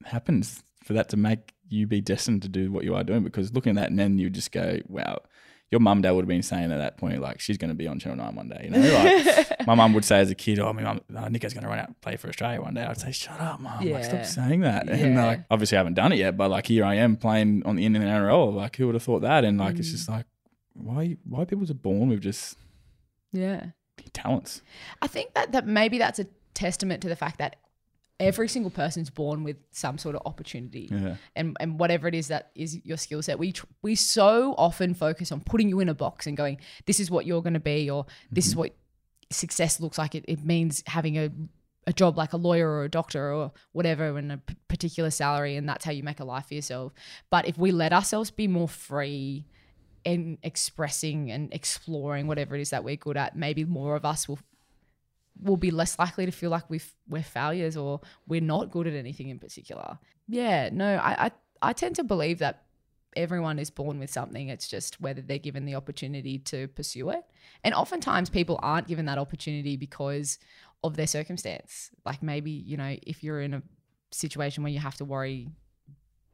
[0.04, 3.22] happens for that to make you be destined to do what you are doing?
[3.24, 5.20] Because looking at that and then you just go, "Wow."
[5.70, 7.88] Your mum, dad would have been saying at that point, like, she's going to be
[7.88, 8.60] on Channel 9 one day.
[8.64, 11.52] You know, like, my mum would say as a kid, oh, my mum, oh, Nicho's
[11.54, 12.84] going to run out and play for Australia one day.
[12.84, 13.84] I'd say, shut up, mum.
[13.88, 14.88] Like, stop saying that.
[14.88, 17.74] And like, obviously, I haven't done it yet, but like, here I am playing on
[17.76, 18.54] the Indian NRL.
[18.54, 19.44] Like, who would have thought that?
[19.44, 19.78] And like, Mm.
[19.80, 20.26] it's just like,
[20.74, 22.56] why, why people are born with just
[23.32, 23.68] Yeah.
[24.12, 24.62] talents?
[25.02, 27.56] I think that that maybe that's a testament to the fact that
[28.20, 30.88] every single person's born with some sort of opportunity.
[30.90, 31.16] Yeah.
[31.34, 34.94] And, and whatever it is that is your skill set, we tr- we so often
[34.94, 37.60] focus on putting you in a box and going, this is what you're going to
[37.60, 38.60] be, or this is mm-hmm.
[38.60, 38.76] what
[39.30, 40.14] success looks like.
[40.14, 41.30] It, it means having a
[41.86, 45.56] a job like a lawyer or a doctor or whatever and a p- particular salary
[45.56, 46.94] and that's how you make a life for yourself
[47.30, 49.44] but if we let ourselves be more free
[50.04, 54.28] in expressing and exploring whatever it is that we're good at maybe more of us
[54.28, 54.38] will
[55.40, 58.94] will be less likely to feel like we've, we're failures or we're not good at
[58.94, 59.98] anything in particular.
[60.28, 61.30] Yeah no I, I
[61.62, 62.64] i tend to believe that
[63.16, 64.48] everyone is born with something.
[64.48, 67.24] It's just whether they're given the opportunity to pursue it.
[67.62, 70.38] And oftentimes people aren't given that opportunity because
[70.82, 71.90] of their circumstance.
[72.04, 73.62] Like maybe, you know, if you're in a
[74.12, 75.48] situation where you have to worry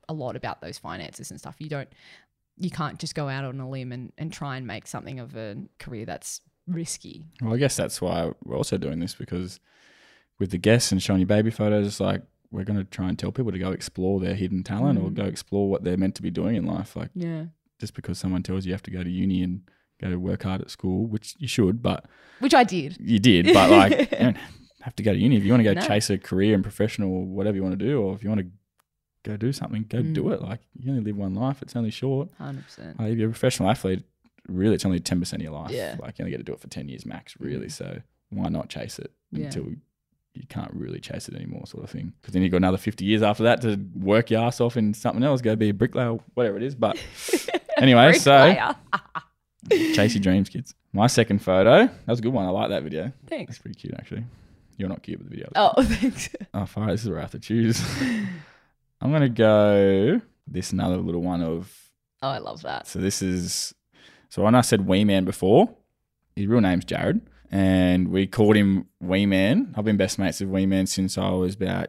[0.09, 1.89] a lot about those finances and stuff, you don't
[2.57, 5.35] you can't just go out on a limb and, and try and make something of
[5.35, 7.25] a career that's risky.
[7.41, 9.61] Well, I guess that's why we're also doing this because
[10.39, 13.19] with the guests and showing you baby photos, it's like we're going to try and
[13.19, 15.15] tell people to go explore their hidden talent or Mm.
[15.15, 16.97] go explore what they're meant to be doing in life.
[16.97, 17.47] Like Yeah.
[17.79, 19.63] just because someone tells you you have to go to uni and
[20.01, 22.07] go to work hard at school, which you should, but
[22.41, 22.97] Which I did.
[23.01, 24.37] you did, but like you don't
[24.83, 25.87] have to go to uni if you want to go No.
[25.87, 28.41] chase a career and professional or whatever you want to do, or if you want
[28.41, 28.51] to
[29.23, 30.33] go do something, go do Mm.
[30.35, 30.43] it.
[30.43, 32.31] Like you only live one life; it's only short.
[32.41, 32.99] 100%.
[32.99, 34.03] Like, if you're a professional athlete,
[34.49, 35.71] really, it's only ten percent of your life.
[35.71, 35.97] Yeah.
[35.99, 37.67] Like you only get to do it for ten years max, really.
[37.67, 37.73] Mm.
[37.73, 38.01] So
[38.31, 39.47] why not chase it Yeah.
[39.47, 39.67] until
[40.35, 42.13] you can't really chase it anymore, sort of thing?
[42.21, 44.95] Because then you've got another fifty years after that to work your ass off in
[44.95, 46.75] something else, go be a bricklayer, whatever it is.
[46.75, 46.97] But
[47.77, 48.55] anyway, so
[49.95, 50.75] chase your dreams, kids.
[50.93, 52.45] My second photo, that was a good one.
[52.47, 53.05] I like that video.
[53.05, 53.59] That's Thanks.
[53.59, 54.25] pretty cute, actually.
[54.77, 55.51] You're not cute, with the video.
[55.55, 56.31] Oh, thanks.
[56.55, 56.89] Oh, fine.
[56.89, 57.81] This is where I have to choose.
[59.01, 61.73] I'm gonna go this another little one of.
[62.23, 62.87] Oh, I love that.
[62.87, 63.75] So this is.
[64.31, 65.69] So when I said Wee Man before,
[66.37, 69.75] his real name's Jared, and we called him Wee Man.
[69.77, 71.89] I've been best mates with Wee Man since I was about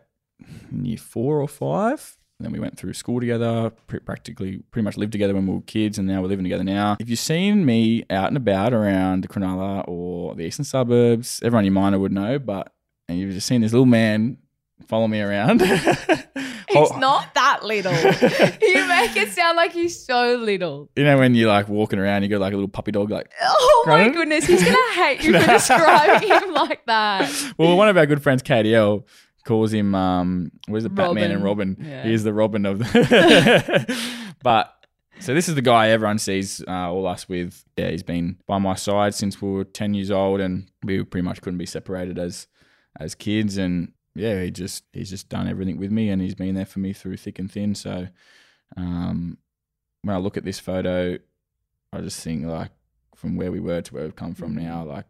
[0.72, 2.18] year four or five.
[2.40, 5.62] And then we went through school together, practically pretty much lived together when we were
[5.62, 6.98] kids, and now we're living together now.
[7.00, 12.00] If you've seen me out and about around Cronulla or the eastern suburbs, everyone Umina
[12.00, 12.74] would know, but
[13.08, 14.38] and you've just seen this little man
[14.88, 15.62] follow me around.
[16.70, 17.92] He's not that little.
[18.62, 20.90] you make it sound like he's so little.
[20.96, 23.30] You know when you're like walking around, you got like a little puppy dog, like.
[23.44, 24.14] Oh my Right?
[24.14, 27.30] goodness, he's gonna hate you for describing him like that.
[27.58, 29.04] Well, one of our good friends, KDL,
[29.44, 31.76] calls him um, what is it, Batman and Robin.
[31.78, 31.86] Robin.
[31.92, 32.04] Yeah.
[32.04, 33.98] He's the Robin of the.
[34.42, 34.74] but
[35.20, 37.66] so this is the guy everyone sees uh, all us with.
[37.76, 41.26] Yeah, he's been by my side since we were ten years old, and we pretty
[41.26, 42.48] much couldn't be separated as
[42.98, 43.58] as kids.
[43.58, 46.80] And yeah, he just he's just done everything with me, and he's been there for
[46.80, 47.76] me through thick and thin.
[47.76, 48.08] So
[48.76, 49.38] um,
[50.02, 51.18] when I look at this photo,
[51.94, 52.72] I just think like
[53.16, 55.06] from where we were to where we've come from now, like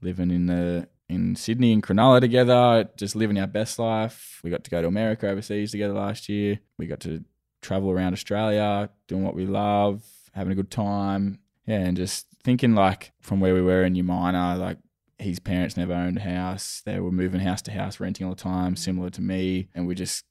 [0.00, 4.40] living in the in Sydney and Cronulla together, just living our best life.
[4.42, 6.60] We got to go to America overseas together last year.
[6.78, 7.24] We got to
[7.62, 11.40] travel around Australia, doing what we love, having a good time.
[11.66, 14.78] Yeah, and just thinking like from where we were in Umina, like
[15.20, 16.82] his parents never owned a house.
[16.84, 19.68] They were moving house to house, renting all the time, similar to me.
[19.74, 20.24] And we just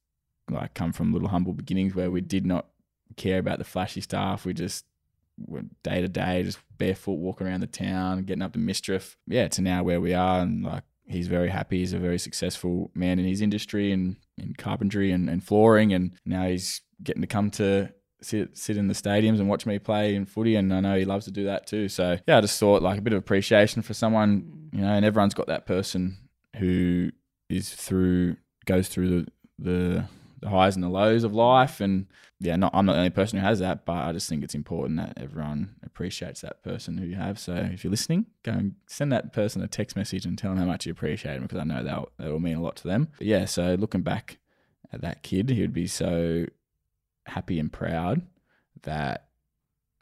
[0.50, 2.68] like come from little humble beginnings where we did not
[3.16, 4.46] care about the flashy stuff.
[4.46, 4.86] We just
[5.38, 9.18] went day to day, just barefoot walking around the town, getting up to mischief.
[9.28, 11.80] Yeah, to now where we are, and like he's very happy.
[11.80, 16.14] He's a very successful man in his industry and in carpentry and, and flooring, and
[16.26, 20.16] now he's getting to come to sit sit in the stadiums and watch me play
[20.16, 21.90] in footy, and I know he loves to do that too.
[21.90, 25.06] So yeah, I just thought like a bit of appreciation for someone, you know, and
[25.06, 26.18] everyone's got that person
[26.58, 27.12] who
[27.50, 30.06] is through goes through the the,
[30.42, 32.08] the highs and the lows of life, and
[32.40, 34.56] yeah, not I'm not the only person who has that, but I just think it's
[34.56, 37.40] important that everyone appreciates that person who you have.
[37.40, 40.60] So if you're listening, go and send that person a text message and tell them
[40.60, 42.88] how much you appreciate them because I know that that will mean a lot to
[42.88, 43.10] them.
[43.18, 44.38] But yeah, so looking back
[44.94, 46.46] at that kid, he would be so
[47.30, 48.22] happy and proud
[48.84, 49.28] that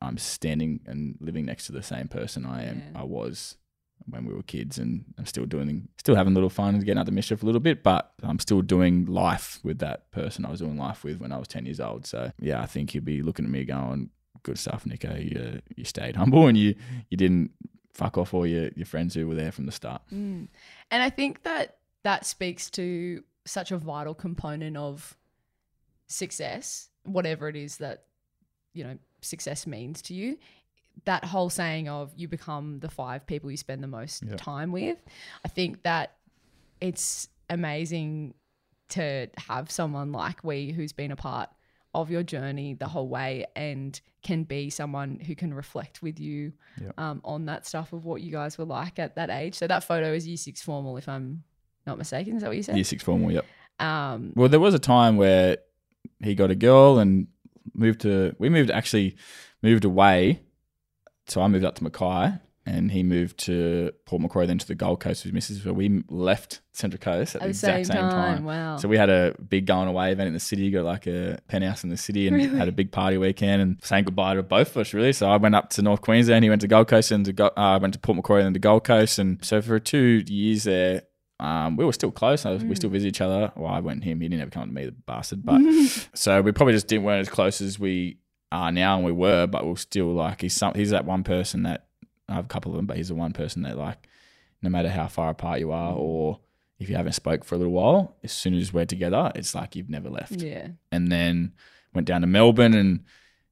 [0.02, 3.02] I'm standing and living next to the same person I am Yeah.
[3.02, 3.58] I was
[4.06, 7.00] when we were kids and I'm still doing still having a little fun and getting
[7.00, 10.52] out the mischief a little bit, but I'm still doing life with that person I
[10.52, 12.06] was doing life with when I was ten years old.
[12.06, 14.12] So yeah, I think he'd be looking at me going,
[14.44, 15.20] Good stuff, Nicho.
[15.20, 16.76] You you stayed humble and you
[17.10, 17.52] you didn't
[17.94, 20.04] fuck off all your, your friends who were there from the start.
[20.14, 20.48] Mm.
[20.92, 25.18] And I think that that speaks to such a vital component of
[26.08, 28.04] success, whatever it is that,
[28.74, 30.38] you know, success means to you.
[31.06, 34.36] That whole saying of you become the five people you spend the most Yeah.
[34.36, 34.98] time with.
[35.46, 36.16] I think that
[36.82, 38.34] it's amazing
[38.90, 41.50] to have someone like Wee who's been a part
[41.94, 46.54] of your journey the whole way and can be someone who can reflect with you
[46.82, 46.92] Yeah.
[46.98, 49.56] um, on that stuff of what you guys were like at that age.
[49.56, 51.44] So that photo is year six formal, if I'm
[51.86, 52.36] not mistaken.
[52.36, 52.76] Is that what you said?
[52.76, 53.46] Year six formal, yep.
[53.80, 55.58] Um, Well, there was a time where
[56.24, 57.28] he got a girl and
[57.74, 58.36] moved to.
[58.40, 59.16] We moved actually
[59.62, 60.42] moved away.
[61.28, 64.76] So I moved up to Mackay and he moved to Port Macquarie, then to the
[64.76, 65.64] Gold Coast with Mrs.
[65.64, 68.12] So we left Central Coast at, At the exact same time.
[68.12, 68.78] time, wow.
[68.78, 71.84] So we had a big going away event in the city, got like a penthouse
[71.84, 72.58] in the city, and Really?
[72.58, 75.12] had a big party weekend, and saying goodbye to both of us really.
[75.14, 77.48] So I went up to North Queensland, he went to Gold Coast, and to Go-
[77.58, 80.24] uh, I went to Port Macquarie and then to Gold Coast, and so for two
[80.28, 81.04] years there.
[81.40, 82.46] Um, we were still close.
[82.46, 82.76] I was- We Mm.
[82.78, 83.52] still visit each other.
[83.56, 84.22] Well, I went him.
[84.22, 85.46] He didn't ever come to me, the bastard.
[85.46, 85.62] But
[86.16, 88.18] so we probably just didn't weren't as close as we
[88.52, 89.46] are now, and we were.
[89.48, 90.74] But we're still like he's some.
[90.74, 91.86] He's that one person that
[92.28, 94.08] I have a couple of them, but he's the one person that like,
[94.64, 96.40] no matter how far apart you are, or
[96.80, 99.76] if you haven't spoke for a little while, as soon as we're together, it's like
[99.76, 100.42] you've never left.
[100.42, 100.70] Yeah.
[100.92, 101.54] And then
[101.94, 103.04] went down to Melbourne, and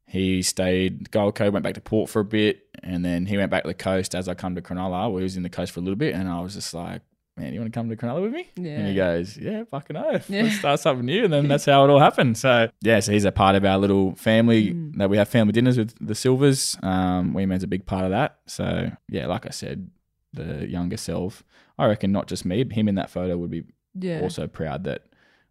[0.07, 3.49] he stayed Gold Coast, went back to Port for a bit, and then he went
[3.51, 5.07] back to the coast as I come to Cronulla.
[5.17, 7.01] He was in the coast for a little bit, and I was just like.
[7.37, 8.47] Man, you want to come to Cronulla with me?
[8.55, 8.71] Yeah.
[8.77, 10.29] And he goes, Yeah, fucking oath.
[10.29, 10.43] Yeah.
[10.43, 11.25] Let's start something new.
[11.25, 12.37] And then that's how it all happened.
[12.37, 14.95] So, yeah, so he's a part of our little family Mm.
[14.97, 16.81] that we have family dinners with the Silvas.
[16.81, 18.39] Um, Wee Man's a big part of that.
[18.47, 19.89] So, yeah, like I said,
[20.33, 21.43] the younger self,
[21.77, 24.21] I reckon not just me, him in that photo would be Yeah.
[24.21, 25.03] also proud that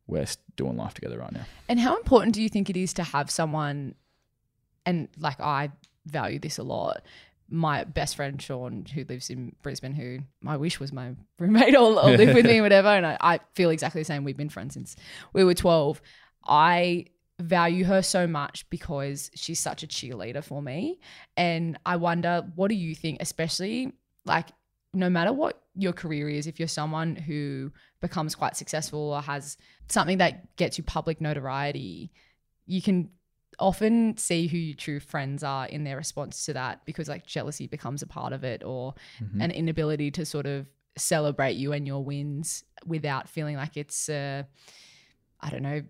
[0.06, 1.44] we're doing life together right now.
[1.68, 3.94] And how important do you think it is to have someone,
[4.86, 5.70] and like I
[6.06, 7.02] value this a lot.
[7.54, 12.00] My best friend Sean, who lives in Brisbane, who my wish was my roommate or,
[12.00, 12.88] or live with me, whatever.
[12.88, 14.24] And I, I feel exactly the same.
[14.24, 14.96] We've been friends since
[15.32, 16.02] we were 12.
[16.46, 17.06] I
[17.40, 21.00] value her so much because she's such a cheerleader for me.
[21.36, 23.92] And I wonder, what do you think, especially
[24.24, 24.48] like
[24.92, 29.56] no matter what your career is, if you're someone who becomes quite successful or has
[29.88, 32.12] something that gets you public notoriety,
[32.66, 33.10] you can
[33.58, 37.66] often see who your true friends are in their response to that because like jealousy
[37.66, 39.42] becomes a part of it or Mhm.
[39.42, 44.46] an inability to sort of celebrate you and your wins without feeling like it's a
[45.40, 45.82] I don't know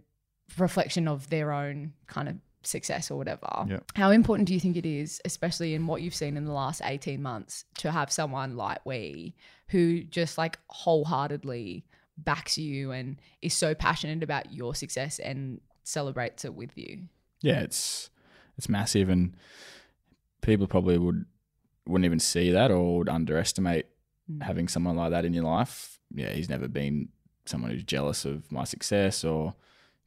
[0.59, 3.67] reflection of their own kind of success or whatever.
[3.69, 3.81] Yeah.
[3.95, 6.81] How important do you think it is, especially in what you've seen in the last
[6.85, 9.35] 18 months, to have someone like Wee
[9.69, 11.85] who just like wholeheartedly
[12.17, 17.03] backs you and is so passionate about your success and celebrates it with you?
[17.45, 18.11] Yeah, it's
[18.57, 19.35] it's massive, and
[20.41, 21.25] people probably would
[21.87, 23.87] wouldn't even see that or would underestimate
[24.31, 24.43] Mm.
[24.43, 25.99] having someone like that in your life.
[26.15, 27.11] Yeah, he's never been
[27.45, 29.55] someone who's jealous of my success or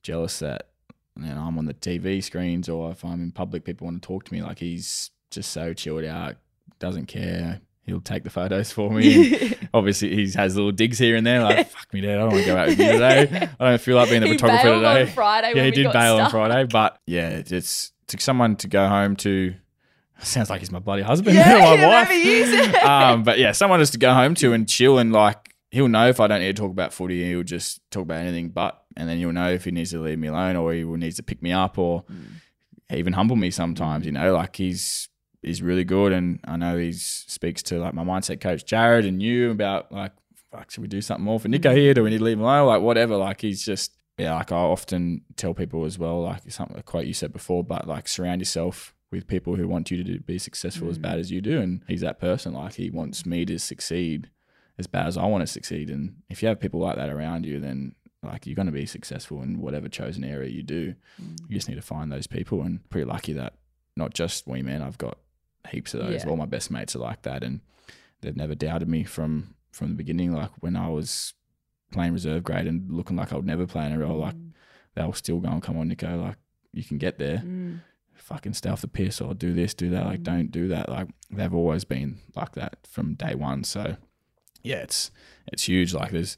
[0.02, 0.70] jealous that
[1.16, 4.08] you know I'm on the TV screens or if I'm in public, people want to
[4.08, 4.42] talk to me.
[4.42, 6.38] Like he's just so chilled out,
[6.80, 7.62] doesn't care.
[7.88, 9.56] He'll take the photos for me.
[9.74, 12.40] Obviously, he has little digs here and there, like "fuck me, dad, I don't want
[12.44, 13.50] to go out with you today.
[13.60, 16.18] I don't feel like being the He photographer today." on Friday yeah, he did bail
[16.20, 16.30] on.
[16.30, 19.56] Friday, but yeah, it's- it's to someone to go home to.
[20.20, 22.10] Sounds like he's my bloody husband, Yeah, my wife.
[22.10, 22.76] maybe he is.
[22.84, 26.08] um, but yeah, someone just to go home to and chill and like he'll know
[26.10, 29.08] if I don't need to talk about footy, he'll just talk about anything but, and
[29.08, 31.24] then he'll know if he needs to leave me alone or he will needs to
[31.24, 32.04] pick me up or
[32.92, 34.06] even humble me sometimes.
[34.06, 35.08] You know, like he's
[35.48, 39.22] he's really good, and I know he speaks to like my mindset coach Jared and
[39.22, 40.12] you about like,
[40.52, 41.94] fuck, should we do something more for Nicho here?
[41.94, 42.68] Do we need to leave him alone?
[42.68, 43.18] Like whatever.
[43.18, 44.36] Like he's just yeah.
[44.36, 47.88] Like I often tell people as well, like something a quote you said before, but
[47.88, 51.04] like surround yourself with people who want you to do, be successful as mm.
[51.04, 52.54] bad as you do, and he's that person.
[52.54, 54.30] Like he wants me to succeed
[54.78, 57.46] as bad as I want to succeed, and if you have people like that around
[57.46, 60.96] you, then like you're going to be successful in whatever chosen area you do.
[61.20, 61.50] You mm.
[61.50, 63.54] just need to find those people, and pretty lucky that
[63.96, 65.18] not just Wee Man, I've got
[65.68, 66.24] heaps of those.
[66.24, 66.30] Yeah.
[66.30, 67.62] All my best mates are like that, and
[68.22, 70.32] they've never doubted me from from the beginning.
[70.34, 71.34] Like when I was
[71.92, 74.36] playing reserve grade and looking like I would never play in a role, like
[74.96, 76.38] they were still going, "Come on, Nicho, like
[76.74, 77.82] you can get there." Mm.
[78.16, 80.06] Fucking stay off the piss or do this, do that.
[80.06, 80.90] Like, don't do that.
[80.90, 83.64] Like, they've always been like that from day one.
[83.64, 83.96] So,
[84.64, 85.12] yeah, it's
[85.52, 85.94] it's huge.
[85.94, 86.36] Like, there's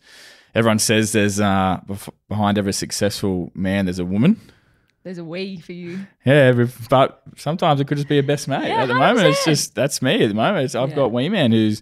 [0.53, 4.41] everyone says there's uh bef- behind every successful man there's a woman.
[5.03, 5.99] There's a Wee for you.
[6.25, 8.67] Yeah, but sometimes it could just be a best mate.
[8.67, 10.23] Yeah, at the moment, it's just that's me.
[10.23, 10.95] At the moment, it's, I've Yeah.
[10.95, 11.81] got Wee Man who's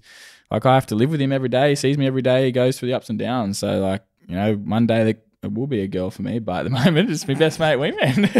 [0.51, 1.69] like I have to live with him every day.
[1.69, 2.45] He sees me every day.
[2.45, 3.57] He goes through the ups and downs.
[3.57, 6.57] So like you know, one day there- it will be a girl for me, but
[6.57, 8.25] at the moment, it's my best mate, Wee Man.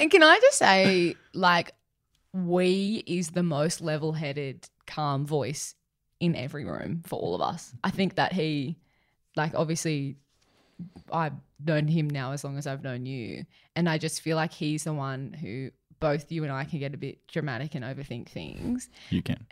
[0.00, 1.72] And can I just say, like,
[2.32, 5.74] Wee is the most level headed, calm voice
[6.20, 7.74] in every room for all of us.
[7.84, 8.76] I think that he,
[9.36, 10.16] like, obviously,
[11.12, 13.44] I've known him now as long as I've known you.
[13.76, 16.94] And I just feel like he's the one who both you and I can get
[16.94, 18.88] a bit dramatic and overthink things.
[19.10, 19.46] you can.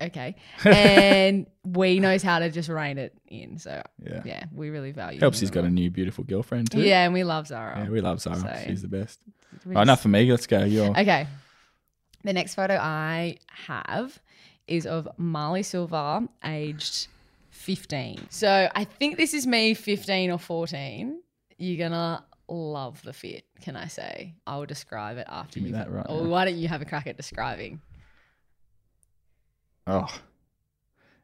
[0.00, 0.34] Okay.
[0.64, 3.58] And Wee knows how to just rein it in.
[3.58, 4.22] So, Yeah.
[4.24, 6.80] yeah, we really value Helps he's got a new beautiful girlfriend too.
[6.82, 7.84] Yeah, and we love Zara.
[7.84, 8.36] Yeah, we love Zara.
[8.40, 9.20] So- She's the best.
[9.64, 10.28] We Oh, just- enough for me.
[10.30, 10.64] Let's go.
[10.64, 11.26] You're Okay.
[12.24, 13.36] The next photo I
[13.66, 14.18] have
[14.66, 17.08] is of Marlee Silva aged
[17.62, 18.26] 15.
[18.30, 21.20] So I think this is me 15 or 14.
[21.58, 24.34] You're going to love the fit, can I say?
[24.46, 25.74] I will describe it after Give you.
[25.74, 26.28] that right Or now.
[26.28, 27.80] why don't you have a crack at describing?
[29.86, 30.06] Oh,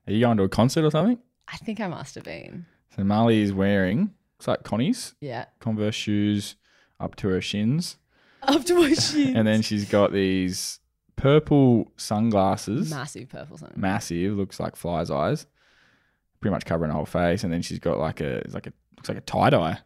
[0.07, 1.19] are you going to a concert or something?
[1.47, 2.67] I think I must have been.
[2.97, 5.47] So Marlee is wearing looks like Connie's Yeah.
[5.61, 6.57] Converse shoes
[7.01, 7.97] up to her shins,
[8.43, 9.37] Up to my shins.
[9.37, 10.81] and then she's got these
[11.17, 13.81] purple sunglasses, massive purple something.
[13.81, 15.47] massive, looks like fly's eyes,
[16.41, 18.73] pretty much covering her whole face, and then she's got like a it's like a
[18.97, 19.79] looks like a tie dye.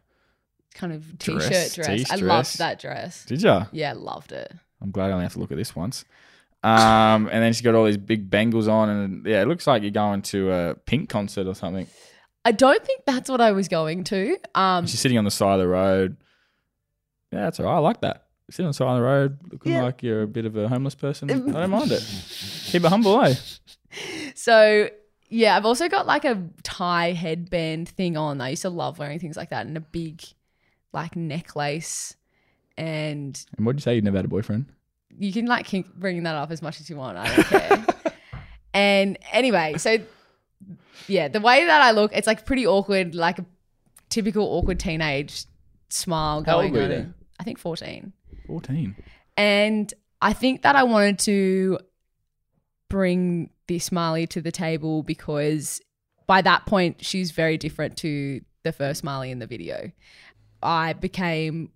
[0.75, 1.39] kind of t-shirt
[1.73, 1.79] dress.
[1.79, 2.21] I t-dress.
[2.21, 3.25] loved that dress.
[3.25, 3.65] Did ya?
[3.71, 4.51] Yeah, loved it.
[4.81, 6.03] I'm glad I only have to look at this once.
[6.63, 9.81] Um, and then she's got all these big bangles on, and yeah, it looks like
[9.81, 11.87] you're going to a Pink concert or something.
[12.45, 14.37] I don't think that's what I was going to.
[14.55, 16.17] Um, She's sitting on the side of the road.
[17.31, 17.75] Yeah, that's all right.
[17.75, 18.27] I like that.
[18.49, 19.83] Sitting on the side of the road, looking Yeah.
[19.83, 21.29] like you're a bit of a homeless person.
[21.55, 22.03] I don't mind it.
[22.65, 23.35] Keep it humble, eh?
[24.35, 24.89] so
[25.33, 28.39] yeah, I've also got like a tie headband thing on.
[28.39, 30.21] I used to love wearing things like that and a big
[30.93, 32.15] like necklace.
[32.77, 33.95] And And what did you say?
[33.95, 34.67] You never had a boyfriend?
[35.19, 37.17] you can like keep bringing that up as much as you want.
[37.17, 37.85] I don't care.
[38.73, 39.97] and anyway, so
[41.07, 43.45] yeah, the way that I look, it's like pretty awkward, like a
[44.09, 45.45] typical awkward teenage
[45.89, 46.89] smile How old going were you on.
[46.89, 47.13] then?
[47.39, 48.13] I think 14.
[48.47, 48.95] 14.
[49.37, 51.79] And I think that I wanted to
[52.89, 55.81] bring this Marlee to the table because
[56.27, 59.91] by that point, she's very different to the first Marlee in the video.
[60.61, 61.71] I became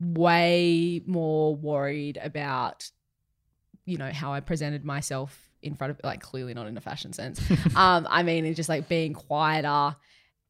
[0.00, 2.90] way more worried about,
[3.84, 7.12] you know, how I presented myself in front of, like, clearly not in a fashion
[7.12, 7.40] sense.
[7.76, 9.96] um, I mean, it's just like being quieter,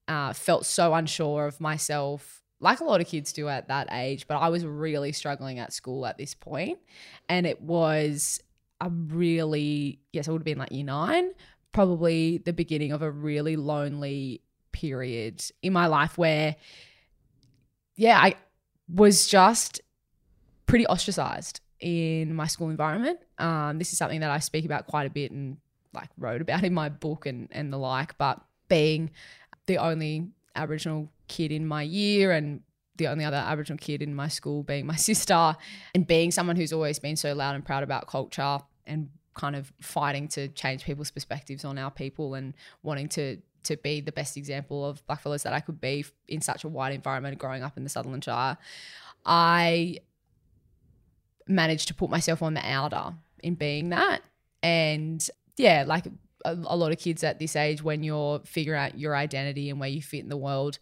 [0.08, 4.28] uh, felt so unsure of myself, like a lot of kids do at that age.
[4.28, 6.78] But I was really struggling at school at this point,
[7.28, 8.40] and it was
[8.82, 11.30] a really yes, I would have been like year nine,
[11.72, 16.56] probably the beginning of a really lonely period in my life where,
[17.96, 18.34] yeah, I
[18.92, 19.80] was just
[20.66, 23.20] pretty ostracized in my school environment.
[23.38, 25.58] Um, this is something that I speak about quite a bit and
[25.94, 28.18] like wrote about in my book and and the like.
[28.18, 29.10] But being
[29.66, 32.62] the only Aboriginal kid in my year and
[32.96, 35.56] the only other Aboriginal kid in my school being my sister,
[35.94, 39.72] and being someone who's always been so loud and proud about culture and kind of
[39.80, 44.36] fighting to change people's perspectives on our people and wanting to to be the best
[44.36, 47.84] example of blackfellas that I could be in such a wide environment growing up in
[47.84, 48.58] the Sutherland Shire.
[49.24, 49.98] I
[51.46, 54.22] managed to put myself on the outer in being that.
[54.62, 55.26] And
[55.56, 56.06] yeah, like
[56.44, 59.78] a, a lot of kids at this age, when you're figuring out your identity and
[59.78, 60.78] where you fit in the world,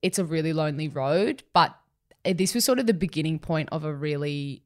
[0.00, 1.42] it's a really lonely road.
[1.52, 1.76] But
[2.24, 4.62] eh, this was sort of the beginning point of a really,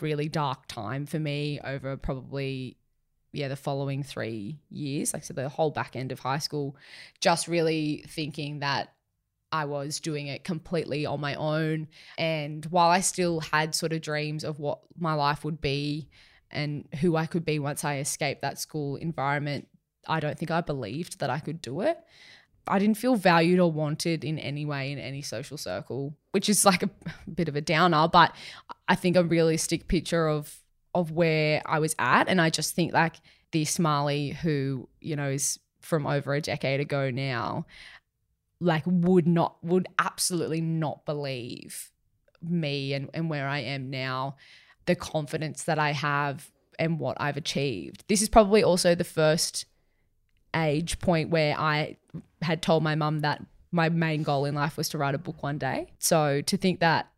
[0.00, 2.76] really dark time for me over probably
[3.32, 6.76] yeah the following three years like so the whole back end of high school
[7.20, 8.92] just really thinking that
[9.52, 11.88] I was doing it completely on my own.
[12.18, 16.08] And while I still had sort of dreams of what my life would be
[16.50, 19.68] and who I could be once I escaped that school environment,
[20.06, 21.98] I don't think I believed that I could do it.
[22.66, 26.64] I didn't feel valued or wanted in any way in any social circle, which is
[26.64, 26.90] like a
[27.34, 28.34] bit of a downer, but
[28.88, 30.56] I think a realistic picture of
[30.94, 32.28] of where I was at.
[32.28, 33.16] And I just think like
[33.52, 37.66] the Marlee who, you know, is from over a decade ago now,
[38.60, 41.90] like would not would absolutely not believe
[42.42, 44.36] me and, and where I am now,
[44.86, 48.04] the confidence that I have and what I've achieved.
[48.08, 49.66] This is probably also the first
[50.54, 51.96] age point where I
[52.42, 55.42] had told my mum that my main goal in life was to write a book
[55.42, 55.92] one day.
[55.98, 57.10] So to think that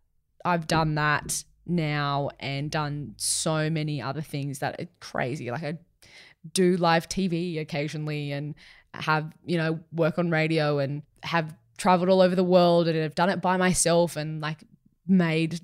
[0.44, 5.50] I've done that now and done so many other things that are crazy.
[5.50, 5.78] Like I
[6.52, 8.54] do live TV occasionally and
[8.94, 13.14] have, you know, work on radio and have traveled all over the world and have
[13.14, 14.58] done it by myself and like
[15.06, 15.60] made,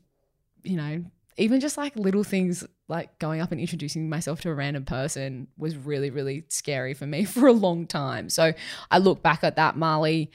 [0.62, 1.04] you know,
[1.38, 5.46] even just like little things like going up and introducing myself to a random person
[5.56, 8.28] was really, really scary for me for a long time.
[8.28, 8.52] So
[8.90, 10.28] I look back at that Marlee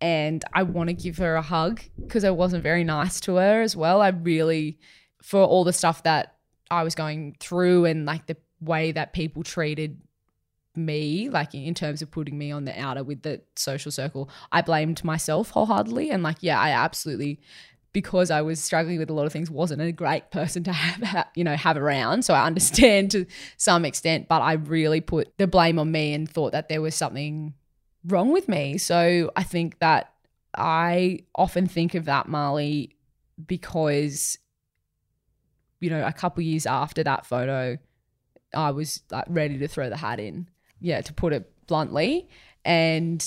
[0.00, 3.62] and I want to give her a hug because I wasn't very nice to her
[3.62, 4.00] as well.
[4.00, 4.78] I really,
[5.22, 6.36] for all the stuff that
[6.70, 10.00] I was going through and like the way that people treated
[10.74, 14.62] me, like in terms of putting me on the outer with the social circle, I
[14.62, 16.10] blamed myself wholeheartedly.
[16.10, 17.40] And like, yeah, I absolutely,
[17.96, 21.28] because I was struggling with a lot of things, wasn't a great person to have,
[21.34, 22.26] you know, have around.
[22.26, 23.24] So I understand to
[23.56, 26.94] some extent, but I really put the blame on me and thought that there was
[26.94, 27.54] something
[28.04, 28.76] wrong with me.
[28.76, 30.12] So I think that
[30.54, 32.90] I often think of that Marlee
[33.46, 34.36] because,
[35.80, 37.78] you know, a couple years after that photo,
[38.54, 40.50] I was like ready to throw the hat in.
[40.80, 42.28] Yeah, to put it bluntly.
[42.62, 43.24] And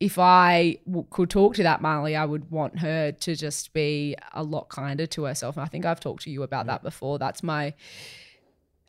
[0.00, 4.16] if I w- could talk to that Marlee, I would want her to just be
[4.32, 5.56] a lot kinder to herself.
[5.56, 7.18] And I think I've talked to you about that before.
[7.18, 7.74] That's my,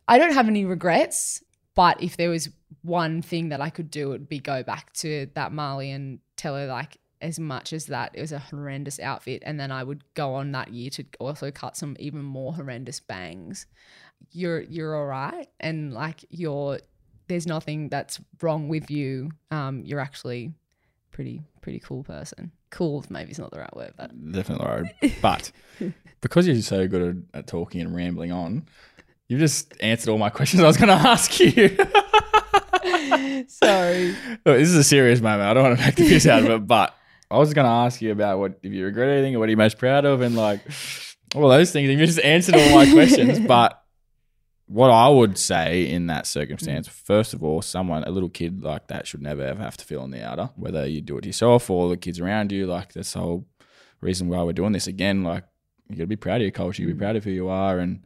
[0.06, 1.42] I don't have any regrets
[1.74, 2.50] But if there was
[2.82, 6.18] one thing that I could do, it would be go back to that Marlee and
[6.36, 9.84] tell her like as much as that it was a horrendous outfit, and then I
[9.84, 13.66] would go on that year to also cut some even more horrendous bangs.
[14.32, 16.80] You're you're all right, and like you're
[17.28, 19.30] there's nothing that's wrong with you.
[19.50, 20.52] Um, you're actually
[21.20, 22.50] pretty pretty cool person.
[22.70, 25.14] Cool maybe is not the right word, but Definitely right.
[25.20, 25.52] But
[26.22, 28.64] because you're so good at, at talking and rambling on,
[29.28, 31.76] you've just answered all my questions I was going to ask you.
[33.48, 34.16] sorry.
[34.46, 35.42] Look, this is a serious moment.
[35.42, 36.94] I don't want to make the piss out of it, but
[37.30, 39.50] I was going to ask you about what if you regret anything or what are
[39.50, 40.62] you most proud of, and like
[41.34, 41.90] all those things.
[41.90, 43.40] And you just answered all my questions.
[43.40, 43.79] But
[44.70, 48.86] what I would say in that circumstance, first of all, someone, a little kid like
[48.86, 51.68] that, should never ever have to feel on the outer, whether you do it yourself
[51.68, 52.68] or the kids around you.
[52.68, 53.48] Like that's the whole
[54.00, 55.24] reason why we're doing this again.
[55.24, 55.42] Like
[55.88, 56.82] you got to be proud of your culture.
[56.82, 56.98] You be mm.
[56.98, 58.04] proud of who you are, and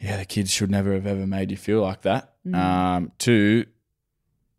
[0.00, 2.32] yeah, the kids should never have ever made you feel like that.
[2.46, 2.54] Mm.
[2.56, 3.66] Um, two,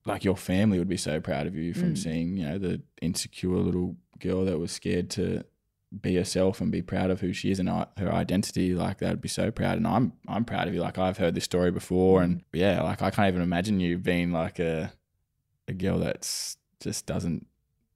[0.05, 1.97] like your family would be so proud of you from mm.
[1.97, 5.43] seeing, you know, the insecure little girl that was scared to
[6.01, 8.73] be herself and be proud of who she is and her identity.
[8.73, 9.77] Like that'd be so proud.
[9.77, 10.81] And I'm I'm proud of you.
[10.81, 14.31] Like I've heard this story before, and yeah, like I can't even imagine you being
[14.31, 14.91] like a
[15.67, 17.45] a girl that's just doesn't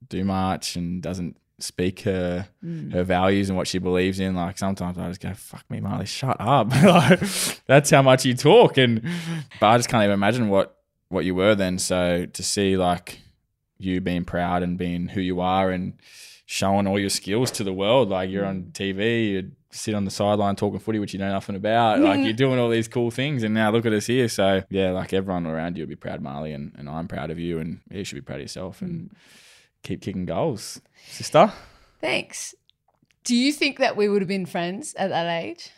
[0.08, 2.92] do much and doesn't speak her Mm.
[2.92, 4.34] her values and what she believes in.
[4.36, 7.20] Like sometimes I just go, "Fuck me, Marlee, shut up." like,
[7.66, 9.02] that's how much you talk, and
[9.60, 10.76] but I just can't even imagine what
[11.08, 11.78] what you were then.
[11.78, 13.20] So to see like
[13.78, 15.94] you being proud and being who you are and
[16.50, 18.72] showing all your skills to the world, like you're on mm.
[18.72, 22.00] TV, you sit on the sideline talking footy, which you know nothing about.
[22.08, 24.30] Like you're doing all these cool things, and now look at us here.
[24.30, 27.38] So yeah, like everyone around you will be proud, Marlee, and, and I'm proud of
[27.38, 29.16] you, and you should be proud of yourself and mm.
[29.82, 31.52] keep kicking goals, sister.
[32.00, 32.54] Thanks.
[33.24, 35.70] Do you think that we would have been friends at that age?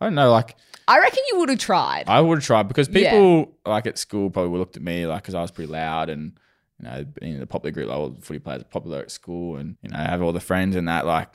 [0.00, 0.56] I don't know, like
[0.88, 2.04] I reckon you would have tried.
[2.06, 3.10] I would have tried because Yeah.
[3.10, 6.38] people like at school probably looked at me like because I was pretty loud and
[6.80, 9.10] you know being in the popular group, like all the footy players are popular at
[9.10, 11.06] school and you know have all the friends and that.
[11.06, 11.28] Like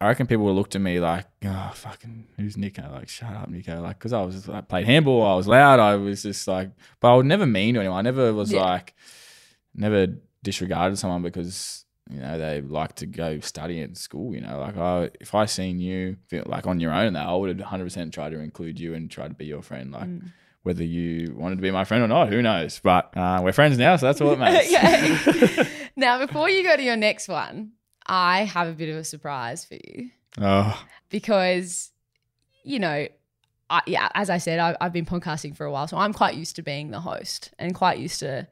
[0.00, 2.90] I reckon people would look at me like, oh fucking who's Nicho?
[2.92, 3.82] Like shut up, Nicho.
[3.82, 6.70] Like because I was I played handball, I was loud, I was just like,
[7.00, 7.98] but I would never mean to anyone.
[7.98, 8.62] I never was Yeah.
[8.62, 8.94] like,
[9.74, 10.06] never
[10.42, 11.84] disregarded someone because.
[12.10, 14.34] You know they like to go study at school.
[14.34, 17.34] You know, like I, if I seen you feel like on your own, that I
[17.34, 19.92] would have 100 percent tried to include you and try to be your friend.
[19.92, 20.32] Like mm.
[20.68, 22.78] Whether you wanted to be my friend or not, who knows?
[22.78, 24.70] But uh, we're friends now, so that's all that matters.
[25.64, 25.66] okay.
[25.96, 27.72] now, before you go to your next one,
[28.06, 31.90] I have a bit of a surprise for you oh, because,
[32.64, 33.08] you know,
[33.70, 36.34] I, yeah, as I said, I, I've been podcasting for a while, so I'm quite
[36.34, 38.46] used to being the host and quite used to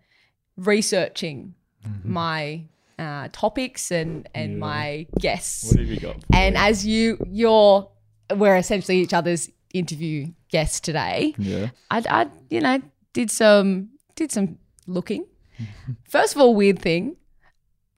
[0.57, 1.55] researching
[2.03, 2.63] my
[2.99, 5.67] uh, topics and and my guests.
[5.67, 6.17] what have you got?
[6.33, 6.61] And me?
[6.61, 7.91] as you, you're,
[8.35, 11.35] we're essentially each other's interview guests today.
[11.39, 12.81] yeah, I, I, you know,
[13.13, 15.27] did some did some looking.
[16.09, 17.17] First of all, weird thing,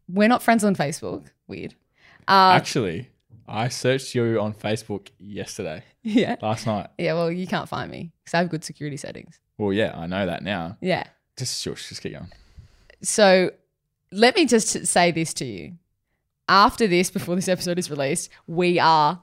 [0.08, 1.26] we're not friends on Facebook.
[1.46, 1.74] Weird.
[2.26, 3.08] Uh, actually,
[3.46, 6.88] I searched you on Facebook yesterday, yeah, last night.
[6.98, 7.14] yeah.
[7.14, 9.40] Well, you can't find me because I have good security settings.
[9.56, 10.76] Well, yeah, I know that now.
[10.80, 11.04] Yeah.
[11.36, 12.30] Just shush, just keep going.
[13.02, 13.50] So
[14.12, 15.74] let me just say this to you.
[16.48, 19.20] After this, before this episode is released, we are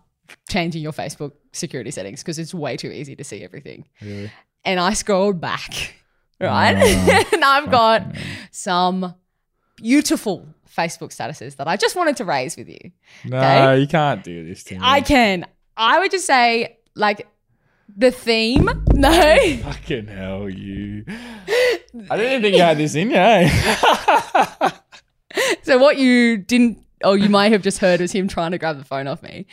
[0.50, 3.86] changing your Facebook security settings because it's way too easy to see everything.
[4.02, 4.32] Really?
[4.64, 5.96] and I scrolled back,
[6.40, 6.76] right?
[6.78, 8.16] Oh, and I've got
[8.52, 9.14] some
[9.78, 10.46] beautiful
[10.76, 12.92] Facebook statuses that I just wanted to raise with you.
[13.26, 13.80] No, Okay.
[13.82, 14.82] you can't do this to me.
[14.84, 15.46] I can.
[15.78, 17.28] I would just say, like,
[17.96, 18.70] the theme.
[18.96, 19.58] No.
[19.64, 21.04] Fucking hell, you.
[21.08, 23.18] I didn't even think you had this in you.
[23.18, 24.70] eh?
[25.64, 28.78] so what you didn't, or you might have just heard, was him trying to grab
[28.78, 29.46] the phone off me.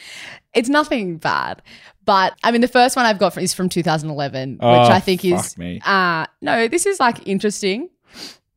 [0.54, 1.60] It's nothing bad.
[2.04, 5.00] But I mean, the first one I've got from, is from 2011, which Oh, I
[5.00, 7.88] think is uh no, this is like interesting.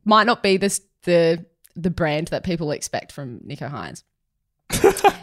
[0.03, 4.03] Might not be this the the brand that people expect from Nicho Hynes.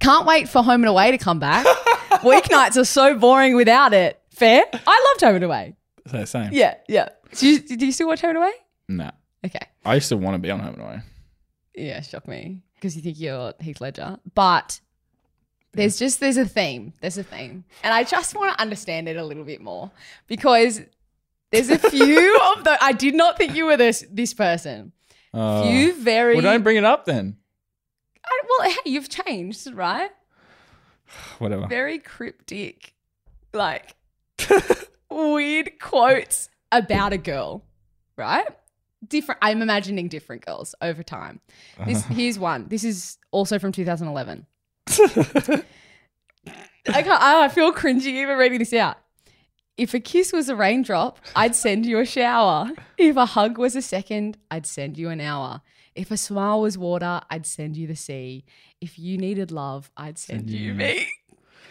[0.00, 1.66] Can't wait for Home and Away to come back.
[2.22, 4.20] Weeknights are so boring without it.
[4.30, 4.62] Fair.
[4.72, 5.76] I loved Home and Away.
[6.06, 6.50] so same.
[6.52, 7.08] Yeah, yeah.
[7.36, 8.52] Do you, do you still watch Home and Away?
[8.88, 9.10] Nah.
[9.44, 9.66] Okay.
[9.84, 11.00] I used to want to be on Home and Away.
[11.74, 14.80] Yeah, shock me because you think you're Heath Ledger, but
[15.72, 16.92] there's just there's a theme.
[17.00, 19.90] There's a theme, and I just want to understand it a little bit more
[20.26, 20.80] because
[21.50, 22.76] there's a few of the.
[22.82, 24.92] I did not think you were this this person.
[25.32, 26.34] Uh, few very.
[26.34, 27.36] well, don't bring it up then.
[28.24, 30.10] I, well, hey, you've changed, right?
[31.38, 31.66] Whatever.
[31.66, 32.94] Very cryptic,
[33.52, 33.94] like
[35.10, 37.64] weird quotes about a girl,
[38.16, 38.46] right?
[39.06, 39.38] Different.
[39.40, 41.40] I'm imagining different girls over time.
[41.86, 42.68] This here's one.
[42.68, 44.46] This is also from 2011.
[46.88, 47.22] I can't.
[47.22, 48.96] I feel cringy even reading this out.
[49.76, 52.70] If a kiss was a raindrop, I'd send you a shower.
[52.98, 55.62] If a hug was a second, I'd send you an hour.
[55.94, 58.44] If a smile was water, I'd send you the sea.
[58.80, 61.08] If you needed love, I'd send, Send you me.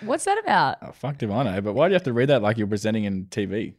[0.01, 0.77] What's that about?
[0.81, 1.61] Oh, fuck if I know.
[1.61, 3.73] But why do you have to read that like you're presenting in TV?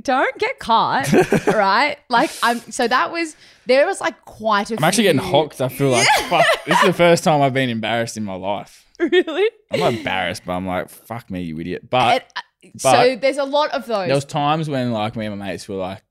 [0.00, 1.12] Don't get caught,
[1.48, 1.96] right?
[2.08, 2.58] Like I'm.
[2.70, 3.34] So that was
[3.66, 4.76] there was like quite a.
[4.76, 5.60] I'm actually getting hocked.
[5.60, 6.46] I feel like fuck.
[6.64, 8.86] This is the first time I've been embarrassed in my life.
[9.00, 9.50] Really?
[9.70, 11.88] I'm not embarrassed, but I'm like, fuck me, you idiot.
[11.88, 12.30] But
[12.62, 14.06] And, uh, so there's a lot of those.
[14.06, 16.02] there was times when like me and my mates were like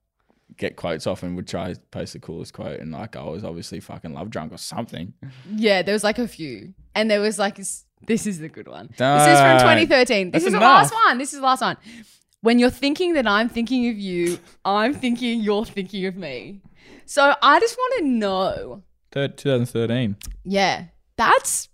[0.58, 3.44] get quotes off and would try to post the coolest quote and like I was
[3.46, 5.14] obviously fucking love drunk or something.
[5.56, 7.86] Yeah, there was like a few, and there was like this,
[8.28, 8.88] is the good one.
[8.88, 9.60] This is Don't.
[9.60, 10.32] from 2013.
[10.32, 11.18] This That's is the last one.
[11.18, 11.78] This is the last one.
[12.42, 16.62] When you're thinking that I'm thinking of you, I'm thinking you're thinking of me.
[17.06, 18.84] So I just want to know.
[19.12, 20.16] Third, 2013.
[20.46, 20.86] Yeah,
[21.18, 21.68] that's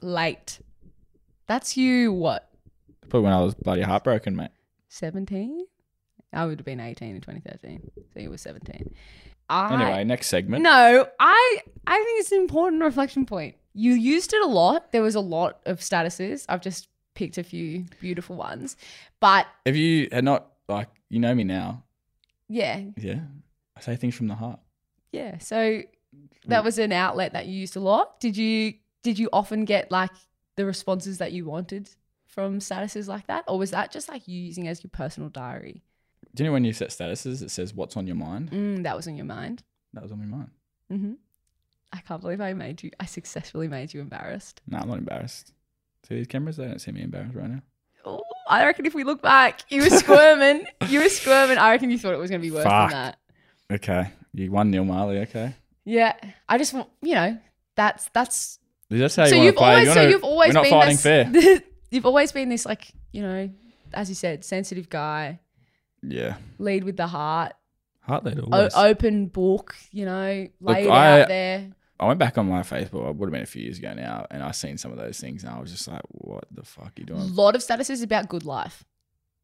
[0.00, 0.60] late.
[1.46, 2.12] That's you.
[2.12, 2.48] What?
[3.08, 4.50] Probably when I was bloody heartbroken, mate.
[4.88, 5.66] 17?
[6.32, 7.90] I would have been 18 in 2013.
[8.14, 8.94] So you were 17.
[9.48, 10.62] I, Anyway, next segment.
[10.62, 13.56] No, I I think it's an important reflection point.
[13.74, 14.92] You used it a lot.
[14.92, 16.46] There was a lot of statuses.
[16.48, 18.76] I've just picked a few beautiful ones.
[19.20, 21.84] But If you had not like you know me now,
[22.48, 23.20] yeah, yeah.
[23.76, 24.60] I say things from the heart.
[25.12, 25.38] yeah.
[25.38, 25.82] So
[26.46, 28.20] that was an outlet that you used a lot.
[28.20, 30.10] Did you did you often get like
[30.56, 31.90] the responses that you wanted
[32.26, 33.44] from statuses like that?
[33.48, 35.82] Or was that just like you using it as your personal diary?
[36.34, 38.50] Do you know when you set statuses, it says what's on your mind?
[38.50, 39.62] Mm, that was on your mind.
[39.94, 40.50] That was on my mind.
[40.90, 41.12] hmm
[41.94, 44.60] I can't believe I made you I successfully made you embarrassed.
[44.66, 45.52] No, I'm not embarrassed.
[46.08, 46.56] See these cameras?
[46.56, 47.62] They don't see me embarrassed right now.
[48.04, 50.66] Oh, I reckon if we look back, you were squirming.
[50.88, 51.58] you were squirming.
[51.58, 52.90] I reckon you thought it was going to be worse Fuck.
[52.90, 53.18] than that.
[53.72, 54.10] Okay.
[54.34, 55.54] You one nil Marlee, okay.
[55.84, 56.14] Yeah,
[56.48, 57.38] I just want you know
[57.76, 58.58] that's that's.
[58.88, 59.68] That's how you so want you've to play.
[59.70, 61.62] always You so wanna- you've always we're not been fighting this, fair.
[61.90, 63.50] you've always been this like you know,
[63.94, 65.40] as you said, sensitive guy,
[66.02, 66.36] Yeah.
[66.58, 67.52] lead with the heart,
[68.00, 69.74] Heart led o- open book.
[69.92, 71.70] You know, lay it I- out there.
[72.02, 73.08] I went back on my Facebook.
[73.08, 75.18] It would have been a few years ago now, and I seen some of those
[75.20, 77.20] things, and I was just like, "What the fuck are you doing?
[77.20, 78.84] A doing?" lot of statuses about good life.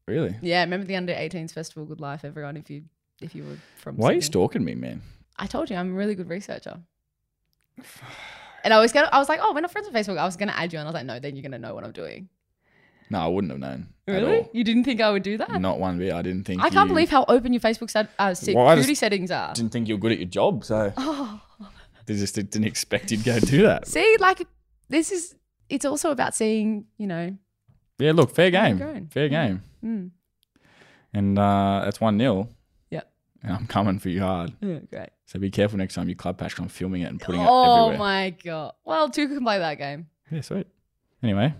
[0.07, 0.35] Really?
[0.41, 2.57] Yeah, remember the under 18s festival, Good Life, everyone.
[2.57, 2.83] If you
[3.21, 4.31] if you were from Why are you Sydney.
[4.31, 5.01] stalking me, man?
[5.37, 6.79] I told you I'm a really good researcher.
[8.63, 10.17] And I was gonna, I was like, oh, we're not friends on Facebook.
[10.17, 11.83] I was gonna add you, and I was like, no, then you're gonna know what
[11.85, 12.27] I'm doing.
[13.09, 13.87] No, I wouldn't have known.
[14.07, 14.39] Really?
[14.41, 15.59] At You didn't think I would do that?
[15.61, 16.13] Not one bit.
[16.13, 16.61] I didn't think.
[16.61, 19.31] I can't you- believe how open your Facebook stat, uh, Well, I security just settings
[19.31, 19.53] are.
[19.53, 21.41] Didn't think you were good at your job, so Oh,
[22.09, 23.87] they just didn't expect you'd go do that.
[23.87, 24.45] see, like
[24.89, 25.35] this is.
[25.69, 27.37] It's also about seeing, you know.
[27.99, 29.47] Yeah, look, fair game, fair Yeah.
[29.47, 30.09] game, Mm.
[31.13, 32.49] and uh, that's one 0
[32.89, 33.11] Yep.
[33.43, 34.51] And I'm coming for you hard.
[34.61, 35.09] Yeah, great.
[35.27, 36.57] So be careful next time you club pash.
[36.59, 37.97] I'm filming it and putting it Oh everywhere.
[37.99, 38.73] my god.
[38.83, 40.07] Well, two can play that game.
[40.31, 40.65] Yeah, sweet.
[41.21, 41.53] Anyway,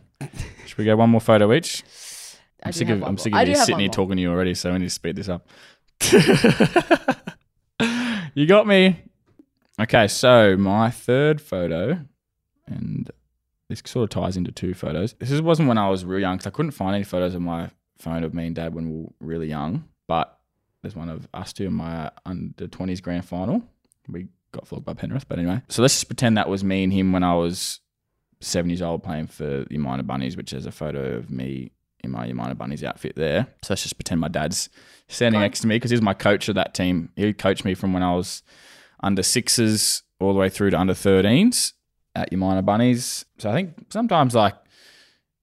[0.65, 1.83] should we go one more photo each?
[2.63, 4.79] I'm sick of I'm sick of you sitting here talking to you already, so we
[4.79, 5.47] need to speed this up.
[8.33, 9.01] you got me.
[9.79, 11.99] Okay, so my third photo,
[12.67, 13.09] and
[13.69, 15.13] this sort of ties into two photos.
[15.19, 17.69] This wasn't when I was real young because I couldn't find any photos on my
[17.97, 19.85] phone of me and dad when we were really young.
[20.07, 20.37] But
[20.81, 23.63] there's one of us two in my under 20s grand final.
[24.09, 25.61] We got flogged by Penrith, but anyway.
[25.69, 27.79] So let's just pretend that was me and him when I was
[28.41, 31.71] seven years old playing for the Umina Bunnies, which is a photo of me
[32.03, 33.47] in my Umina Bunnies outfit there.
[33.61, 34.69] So let's just pretend my dad's
[35.07, 37.11] standing next to me because he's my coach of that team.
[37.15, 38.43] He coached me from when I was
[39.01, 41.73] under sixes all the way through to under 13s
[42.15, 43.25] at your Umina Bunnies.
[43.37, 44.55] So I think sometimes, like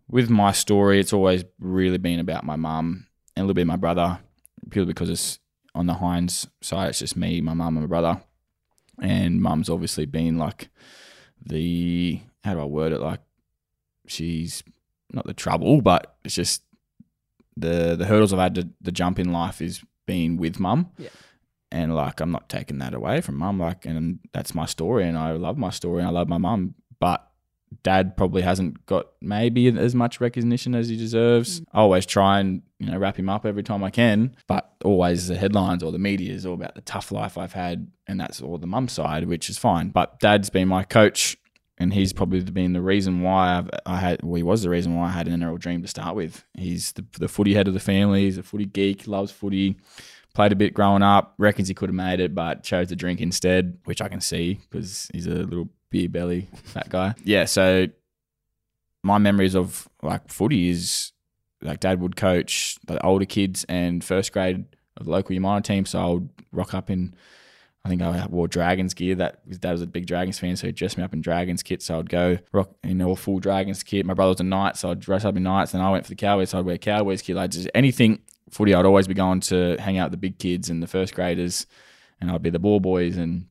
[0.09, 3.77] with my story, it's always really been about my mum and a little bit my
[3.77, 4.19] brother,
[4.71, 5.39] purely because it's
[5.75, 6.91] on the Hynes side.
[6.91, 8.21] It's just me, my mum, and my brother.
[9.01, 10.69] And mum's obviously been like
[11.45, 13.01] the how do I word it?
[13.01, 13.21] Like
[14.07, 14.63] she's
[15.13, 16.63] not the trouble, but it's just
[17.57, 20.91] the the hurdles I've had to, the jump in life is being with mum.
[20.99, 21.09] Yeah.
[21.77, 23.59] And like I'm not taking that away from mum.
[23.59, 26.75] Like and that's my story and I love my story and I love my mum.
[26.99, 27.27] But
[27.83, 31.61] dad probably hasn't got maybe as much recognition as he deserves.
[31.61, 31.65] Mm.
[31.75, 34.35] I always try and, you know, wrap him up every time I can.
[34.47, 37.91] But always the headlines or the media is all about the tough life I've had
[38.07, 39.91] and that's all the mum side, which is fine.
[39.91, 41.37] But dad's been my coach
[41.79, 44.23] and he's probably been the reason why I've, I had.
[44.23, 46.45] Well, he was the reason why I had an NRL dream to start with.
[46.57, 48.25] He's the, the footy head of the family.
[48.25, 49.07] He's a footy geek.
[49.07, 49.77] Loves footy.
[50.37, 51.33] Played a bit growing up.
[51.39, 54.61] Reckons he could have made it, but chose to drink instead, which I can see
[54.69, 57.15] because he's a little beer belly that guy.
[57.25, 57.47] Yeah.
[57.47, 57.87] So
[59.03, 61.13] my memories of like footy is
[61.63, 64.67] like dad would coach the older kids and first grade
[64.99, 65.87] of the local Umina team.
[65.87, 67.15] So I would rock up in
[67.87, 69.15] I think I wore Dragons gear.
[69.15, 71.63] That his dad was a big Dragons fan, so he dressed me up in Dragons
[71.63, 71.81] kit.
[71.81, 74.05] So I'd go rock in all full Dragons kit.
[74.05, 75.73] My brother was a knight, so I'd dress up in knights.
[75.73, 77.37] Then I went for the Cowboys, so I'd wear Cowboys kit.
[77.37, 78.19] Like just anything
[78.57, 81.15] footy, I'd always be going to hang out with the big kids and the first
[81.15, 81.67] graders,
[82.21, 83.47] and I'd be the ball boys, and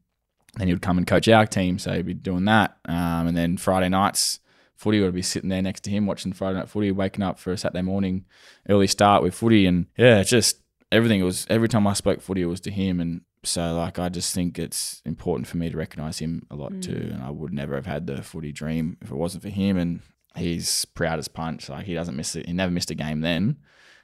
[0.56, 2.78] then he would come and coach our team, so he'd be doing that.
[2.86, 4.40] Um, and then Friday nights,
[4.76, 7.54] footy I'd be sitting there next to him watching Friday night footy, waking up for
[7.54, 8.26] a Saturday morning
[8.68, 11.20] early start with footy, and yeah, just everything.
[11.20, 14.10] It was every time I spoke footy, it was to him, and so like I
[14.10, 17.54] just think it's important for me to recognise him a lot too, and I would
[17.54, 20.00] never have had the footy dream if it wasn't for him, and
[20.36, 21.70] he's proud as punch.
[21.70, 22.48] Like he doesn't miss it.
[22.48, 23.58] He never missed a game then.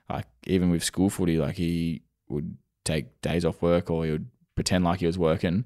[0.09, 4.27] Like even with school footy, like he would take days off work or he would
[4.55, 5.65] pretend like he was working.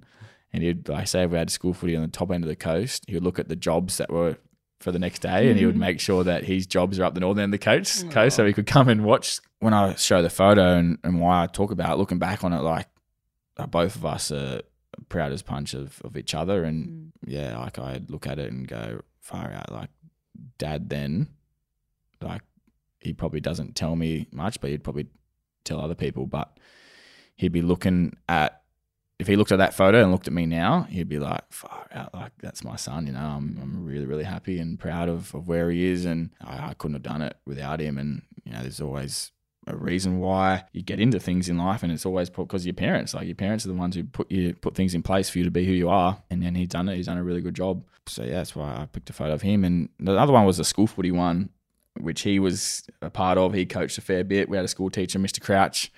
[0.54, 2.56] And he'd like say if we had school footy on the top end of the
[2.56, 4.38] coast, he would look at the jobs that were
[4.80, 7.20] for the next day and he would make sure that his jobs are up the
[7.20, 9.40] northern end of the coast, coast so he could come and watch.
[9.60, 12.54] When I show the photo and, and why I talk about it, looking back on
[12.54, 12.88] it, like
[13.58, 14.62] uh, both of us are
[15.10, 16.64] proud as punch of, of each other.
[16.64, 19.72] And yeah, like I look at it and go, far out.
[19.72, 19.90] Like
[20.58, 21.30] dad then,
[22.22, 22.42] like
[23.06, 25.08] he probably doesn't tell me much, but he'd probably
[25.64, 26.26] tell other people.
[26.26, 26.58] But
[27.36, 28.62] he'd be looking at
[29.18, 31.88] if he looked at that photo and looked at me now, he'd be like, far
[31.93, 33.20] out, like that's my son, you know.
[33.20, 36.74] I'm, I'm really, really happy and proud of, of where he is and I, I
[36.74, 37.97] couldn't have done it without him.
[37.97, 39.32] And, you know, there's always
[39.68, 43.14] a reason why you get into things in life and it's always because your parents.
[43.14, 45.45] Like your parents are the ones who put you put things in place for you
[45.45, 46.22] to be who you are.
[46.30, 46.97] And then he's done it.
[46.97, 47.86] He's done a really good job.
[48.08, 49.64] So yeah, that's why I picked a photo of him.
[49.64, 51.49] And the other one was a school footy one,
[52.00, 53.54] which he was a part of.
[53.54, 54.50] He coached a fair bit.
[54.50, 55.41] We had a school teacher, Mr.
[55.41, 55.91] Crouch,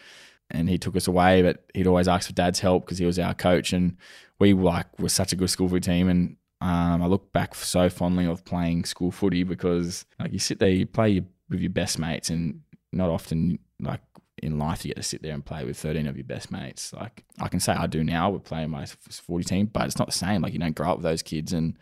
[0.50, 3.20] and he took us away, but he'd always ask for dad's help because he was
[3.20, 3.74] our coach.
[3.74, 3.98] And
[4.40, 6.10] we like were such a good school footy team.
[6.10, 10.60] And um, I look back so fondly of playing school footy because like you sit
[10.60, 14.02] there, you play with your best mates, and not often like
[14.42, 16.94] in life you get to sit there and play with 13 of your best mates.
[16.94, 20.08] Like I can say I do now, we're playing my 40 team, but it's not
[20.08, 20.42] the same.
[20.42, 21.78] Like you don't grow up with those kids and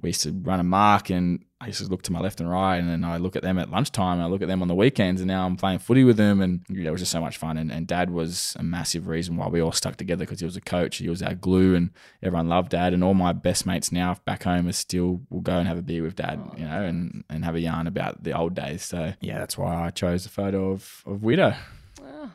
[0.00, 2.50] we used to run a mark and I used to look to my left and
[2.50, 4.68] right and then I look at them at lunchtime and I look at them on
[4.68, 7.20] the weekends and now I'm playing footy with them and yeah, it was just so
[7.20, 10.40] much fun and, and dad was a massive reason why we all stuck together because
[10.40, 11.90] he was a coach he was our glue and
[12.20, 15.56] everyone loved dad and all my best mates now back home are still will go
[15.58, 18.36] and have a beer with dad you know and, and have a yarn about the
[18.36, 21.54] old days so yeah that's why I chose the photo of, of Widow
[22.02, 22.30] Oh,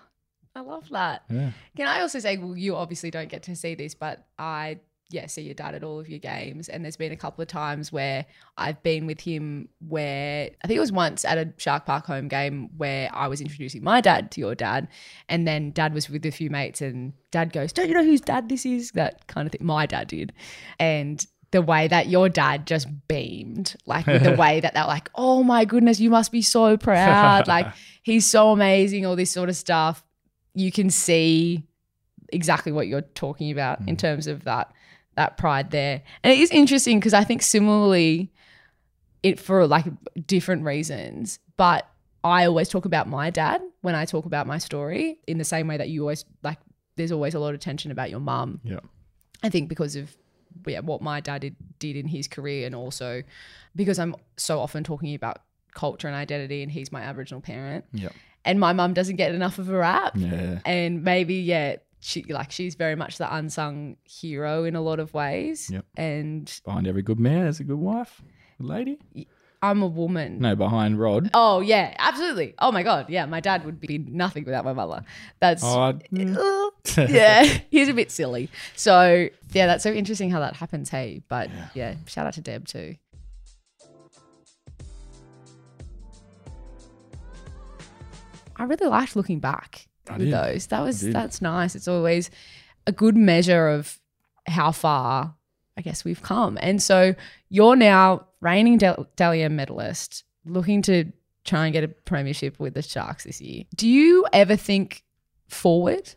[0.56, 1.24] I love that.
[1.30, 4.80] yeah Can I also say, well, you obviously don't get to see this, but I,
[5.10, 6.68] yeah, see your dad at all of your games.
[6.68, 8.26] And there's been a couple of times where
[8.58, 12.28] I've been with him where I think it was once at a Shark Park home
[12.28, 14.90] game where I was introducing my dad to your dad.
[15.30, 18.20] And then dad was with a few mates and dad goes, Don't you know whose
[18.20, 18.92] dad this is?
[18.92, 19.66] That kind of thing.
[19.66, 20.34] My dad did.
[20.78, 25.44] And the way that your dad just beamed, like the way that they're like, oh
[25.44, 27.48] my goodness, you must be so proud.
[27.48, 27.68] like
[28.04, 30.04] he's so amazing, all this sort of stuff.
[30.54, 31.64] You can see
[32.34, 34.00] exactly what you're talking about in mm.
[34.00, 34.74] terms of that
[35.18, 36.02] that pride there.
[36.24, 38.32] And it is interesting because I think similarly
[39.24, 39.86] it for like
[40.26, 41.90] different reasons, but
[42.24, 45.68] I always talk about my dad when I talk about my story in the same
[45.68, 46.60] way that you always like
[46.96, 48.62] there's always a lot of tension about your mum.
[48.64, 48.80] yeah.
[49.44, 50.16] I think because of
[50.66, 53.22] yeah, what my dad did, did in his career, and also
[53.76, 55.42] because I'm so often talking about
[55.74, 58.10] culture and identity, and he's my Aboriginal parent, yeah.
[58.46, 60.60] And my mum doesn't get enough of a rap, yeah.
[60.66, 65.14] And maybe yeah, she like she's very much the unsung hero in a lot of
[65.14, 65.86] ways, Yep.
[65.98, 68.22] and behind every good man there's a good wife
[68.60, 69.00] a lady
[69.62, 70.40] I'm a woman.
[70.40, 72.54] no behind Rod Oh yeah, absolutely.
[72.60, 75.04] Oh my god, yeah, my dad would be nothing without my mother.
[75.40, 76.00] That's oh, I-
[77.10, 78.50] yeah, he's a bit silly.
[78.76, 80.90] So yeah, that's so interesting how that happens.
[80.90, 82.96] Hey, but yeah, shout out to Deb too.
[88.56, 90.34] I really liked looking back I with did.
[90.34, 90.68] those.
[90.68, 91.76] That was that's nice.
[91.76, 92.30] It's always
[92.86, 94.00] a good measure of
[94.48, 95.36] how far
[95.78, 96.58] I guess we've come.
[96.62, 97.14] And so
[97.50, 101.12] you're now reigning Del- Dally M medalist, looking to
[101.44, 103.64] try and get a premiership with the Sharks this year.
[103.76, 105.04] Do you ever think
[105.48, 106.14] forward,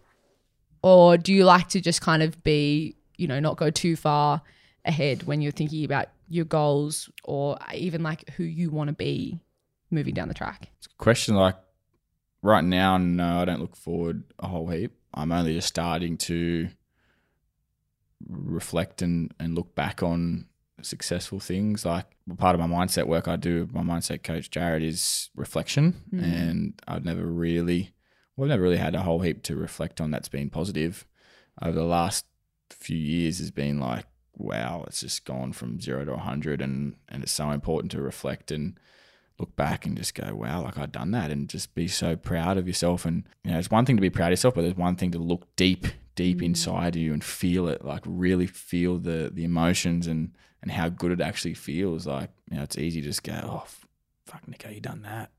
[0.83, 4.43] or do you like to just kind of be, you know, not go too far
[4.85, 9.41] ahead when you're thinking about your goals or even like who you want to be
[9.91, 10.69] moving down the track?
[10.79, 11.57] It's a question like
[12.43, 14.93] right now no i don't look forward a whole heap.
[15.13, 16.69] I'm only just starting to
[18.29, 20.47] reflect and, and look back on
[20.83, 21.85] successful things.
[21.85, 22.07] Like
[22.39, 25.95] part of my mindset work i do with my mindset coach jared is reflection.
[26.13, 26.23] Mm.
[26.23, 27.93] And i've never really
[28.37, 31.07] well i've never really had a whole heap to reflect on that's been positive.
[31.61, 32.25] Over the last
[32.71, 37.23] few years has been like wow it's just gone from zero to 100 and and
[37.23, 38.51] it's so important to reflect.
[38.51, 38.79] And
[39.41, 42.59] look back and just go, wow, like I've done that and just be so proud
[42.59, 43.05] of yourself.
[43.05, 45.11] And, you know, it's one thing to be proud of yourself, but there's one thing
[45.13, 46.45] to look deep, deep mm.
[46.45, 51.11] inside you and feel it, like really feel the the emotions and, and how good
[51.11, 52.07] it actually feels.
[52.07, 53.67] Like, you know, it's easy to just go, oh,
[54.27, 55.31] fuck, Nicho, you done that.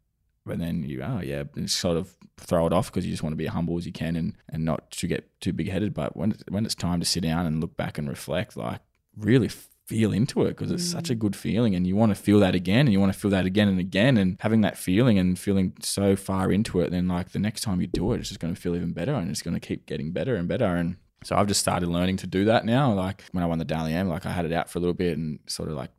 [0.45, 3.33] but then you oh yeah and sort of throw it off because you just want
[3.33, 5.93] to be as humble as you can and, and not to get too big headed
[5.93, 8.79] but when when it's time to sit down and look back and reflect like
[9.15, 9.49] really
[9.91, 11.19] feel into it because it's such a mm.
[11.19, 13.45] good feeling and you want to feel that again and you want to feel that
[13.45, 17.31] again and again and having that feeling and feeling so far into it then like
[17.31, 19.41] the next time you do it it's just going to feel even better and it's
[19.41, 22.45] going to keep getting better and better and so I've just started learning to do
[22.45, 24.79] that now like when I won the Dally M like I had it out for
[24.79, 25.91] a little bit and sort of like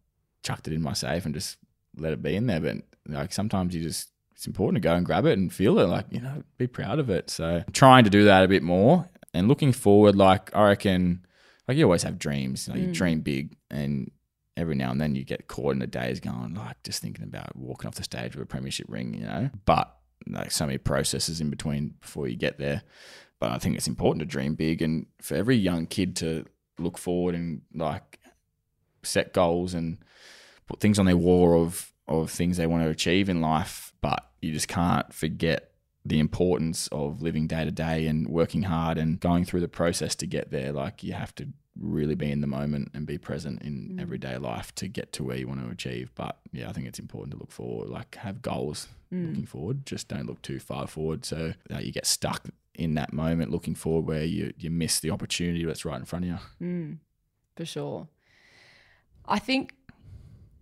[0.42, 1.58] chucked it in my safe and just
[1.96, 2.76] let it be in there but
[3.08, 6.06] like sometimes you just it's important to go and grab it and feel it like
[6.10, 7.30] you know be proud of it.
[7.30, 11.24] So trying to do that a bit more and looking forward like I reckon
[11.68, 12.68] like you always have dreams.
[12.68, 12.94] Like You mm.
[12.94, 14.10] dream big, and
[14.56, 17.56] every now and then you get caught in the days going like just thinking about
[17.56, 19.50] walking off the stage with a premiership ring, you know.
[19.64, 19.94] But
[20.26, 22.82] like so many processes in between before you get there.
[23.40, 26.44] But I think it's important to dream big, and for every young kid to
[26.78, 28.18] look forward and like
[29.02, 29.98] set goals and
[30.66, 33.92] put things on their wall of of things they want to achieve in life.
[34.00, 35.71] But you just can't forget
[36.04, 40.14] the importance of living day to day and working hard and going through the process
[40.16, 40.72] to get there.
[40.72, 41.48] Like you have to
[41.78, 44.02] really be in the moment and be present in mm.
[44.02, 46.10] everyday life to get to where you want to achieve.
[46.14, 49.28] But yeah, I think it's important to look forward, like have goals mm.
[49.28, 49.86] looking forward.
[49.86, 53.74] Just don't look too far forward so that you get stuck in that moment looking
[53.74, 56.38] forward where you, you miss the opportunity that's right in front of you.
[56.66, 56.98] Mm,
[57.56, 58.08] for sure.
[59.26, 59.74] I think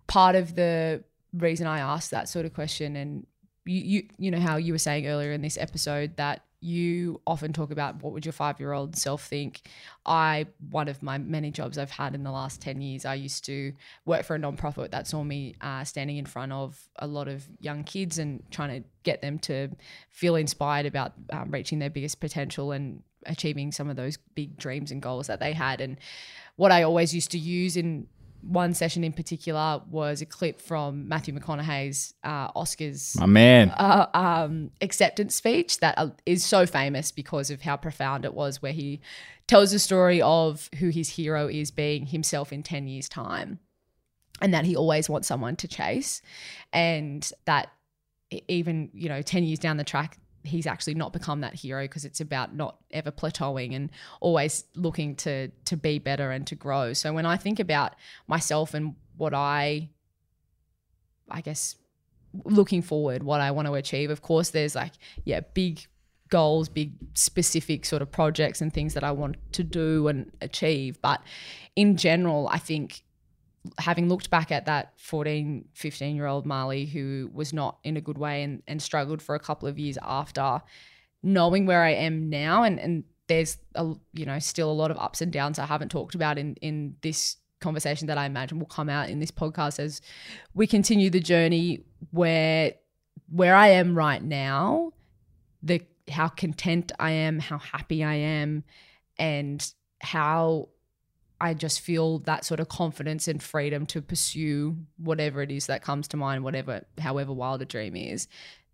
[0.07, 3.25] part of the reason I asked that sort of question, and
[3.65, 7.53] you, you, you know how you were saying earlier in this episode that you often
[7.53, 9.61] talk about what would your five year old self think.
[10.05, 13.43] I one of my many jobs I've had in the last ten years, I used
[13.45, 13.73] to
[14.05, 17.47] work for a nonprofit that saw me uh, standing in front of a lot of
[17.59, 19.69] young kids and trying to get them to
[20.11, 24.91] feel inspired about um, reaching their biggest potential and achieving some of those big dreams
[24.91, 25.81] and goals that they had.
[25.81, 25.97] And
[26.57, 28.07] what I always used to use in
[28.41, 33.69] one session in particular was a clip from Matthew McConaughey's uh, Oscars My man.
[33.71, 38.61] uh, um, acceptance speech that uh, is so famous because of how profound it was,
[38.61, 39.01] where he
[39.47, 43.59] tells the story of who his hero is being himself in 10 years' time
[44.41, 46.21] and that he always wants someone to chase.
[46.73, 47.69] And that
[48.47, 52.05] even, you know, 10 years down the track, he's actually not become that hero because
[52.05, 53.89] it's about not ever plateauing and
[54.19, 56.93] always looking to to be better and to grow.
[56.93, 57.95] So when I think about
[58.27, 59.89] myself and what I
[61.29, 61.75] I guess
[62.45, 65.85] looking forward, what I want to achieve, of course there's like yeah, big
[66.29, 71.01] goals, big specific sort of projects and things that I want to do and achieve,
[71.01, 71.21] but
[71.75, 73.03] in general, I think
[73.77, 78.01] having looked back at that 14, 15 year old Marlee who was not in a
[78.01, 80.61] good way and, and struggled for a couple of years after,
[81.23, 84.97] knowing where I am now and, and there's a, you know still a lot of
[84.97, 88.65] ups and downs I haven't talked about in in this conversation that I imagine will
[88.65, 90.01] come out in this podcast as
[90.53, 92.73] we continue the journey where
[93.29, 94.91] where I am right now,
[95.63, 98.63] the how content I am, how happy I am,
[99.17, 99.65] and
[100.01, 100.69] how
[101.41, 105.81] I just feel that sort of confidence and freedom to pursue whatever it is that
[105.81, 108.27] comes to mind, whatever, however wild a dream is.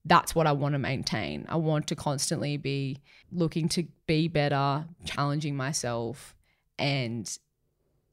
[0.04, 1.46] That's what I want to maintain.
[1.48, 3.00] I want to constantly be
[3.32, 6.36] looking to be better, challenging myself.
[6.78, 7.26] And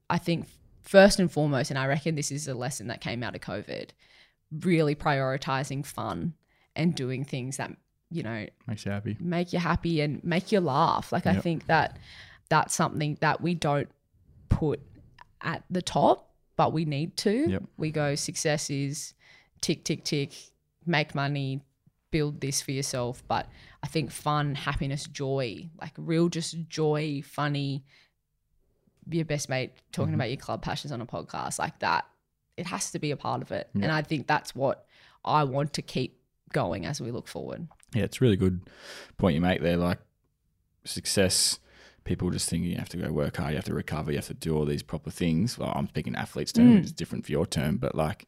[0.09, 0.47] I think,
[0.83, 3.89] first and foremost, and I reckon this is a lesson that came out of COVID,
[4.61, 6.33] really prioritizing fun
[6.77, 7.71] and doing things that,
[8.09, 9.17] you know, Makes you happy.
[9.19, 11.11] make you happy and make you laugh.
[11.11, 11.97] Like I think that
[12.49, 13.89] that's something that we don't
[14.49, 14.81] put
[15.41, 17.49] at the top, but we need to.
[17.49, 17.63] Yep.
[17.77, 19.13] We go success is
[19.61, 20.31] tick tick tick,
[20.85, 21.61] make money,
[22.11, 23.47] build this for yourself, but
[23.83, 27.83] I think fun, happiness, joy, like real just joy, funny
[29.07, 30.15] your best mate talking Mm-hmm.
[30.15, 32.05] about your club passions on a podcast like that.
[32.57, 33.69] It has to be a part of it.
[33.75, 34.85] And I think that's what
[35.23, 36.17] I want to keep
[36.53, 37.67] going as we look forward.
[37.93, 38.61] Yeah, it's a really good
[39.17, 39.77] point you make there.
[39.77, 39.99] Like
[40.85, 41.59] success,
[42.05, 44.27] people just think you have to go work hard, you have to recover, you have
[44.27, 45.57] to do all these proper things.
[45.57, 46.77] Well, I'm speaking athletes term, hmm.
[46.77, 48.27] it's different for your term, but like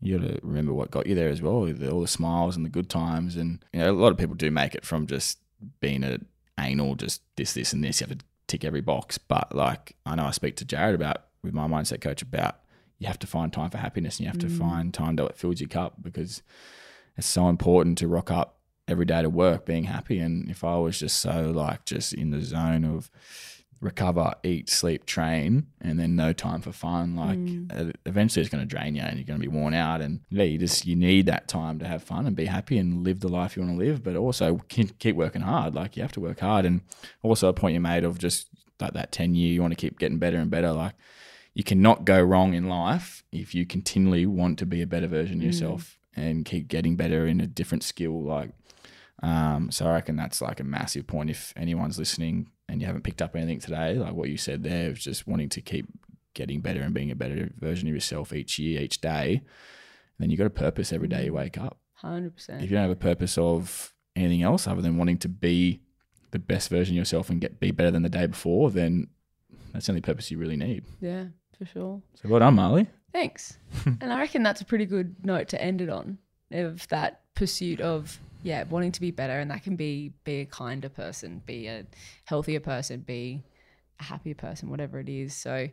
[0.00, 2.64] you got to remember what got you there as well, the, all the smiles and
[2.64, 3.36] the good times.
[3.36, 5.38] And you know, a lot of people do make it from just
[5.80, 6.18] being a
[6.58, 8.00] anal, just this, this, and this.
[8.00, 9.16] You have to tick every box.
[9.16, 12.56] But like I know I speak to Jared about with my mindset coach about
[12.98, 14.58] you have to find time for happiness and you have to hmm.
[14.58, 16.42] find time that it fills your cup because
[17.16, 18.58] it's so important to rock up
[18.88, 20.18] every day to work being happy.
[20.18, 23.10] And if I was just so like just in the zone of
[23.80, 27.38] recover, eat, sleep, train, and then no time for fun, like
[27.76, 30.00] uh, eventually it's going to drain you and you're going to be worn out.
[30.00, 33.02] And yeah, you just you need that time to have fun and be happy and
[33.04, 35.74] live the life you want to live, but also ke- keep working hard.
[35.74, 36.64] Like you have to work hard.
[36.64, 36.82] And
[37.22, 38.48] also a point you made of just
[38.80, 40.72] like that 10 year, you want to keep getting better and better.
[40.72, 40.94] Like
[41.54, 45.38] you cannot go wrong in life if you continually want to be a better version
[45.38, 48.22] of yourself and keep getting better in a different skill.
[48.22, 48.50] Like,
[49.22, 51.30] um, so I reckon that's like a massive point.
[51.30, 54.90] If anyone's listening and you haven't picked up anything today, like what you said there,
[54.90, 55.86] of just wanting to keep
[56.34, 59.42] getting better and being a better version of yourself each year, each day,
[60.18, 61.78] then you got a purpose every day you wake up.
[61.94, 62.62] Hundred percent.
[62.62, 65.80] If you don't have a purpose of anything else other than wanting to be
[66.32, 69.08] the best version of yourself and get be better than the day before, then
[69.72, 70.84] that's the only purpose you really need.
[71.00, 72.02] Yeah, for sure.
[72.14, 72.86] So well done, Marlee.
[73.12, 73.58] Thanks.
[73.84, 76.18] and I reckon that's a pretty good note to end it on
[76.50, 80.44] of that pursuit of yeah, wanting to be better and that can be be a
[80.46, 81.84] kinder person, be a
[82.24, 83.42] healthier person, be
[84.00, 85.34] a happier person, whatever it is.
[85.34, 85.68] So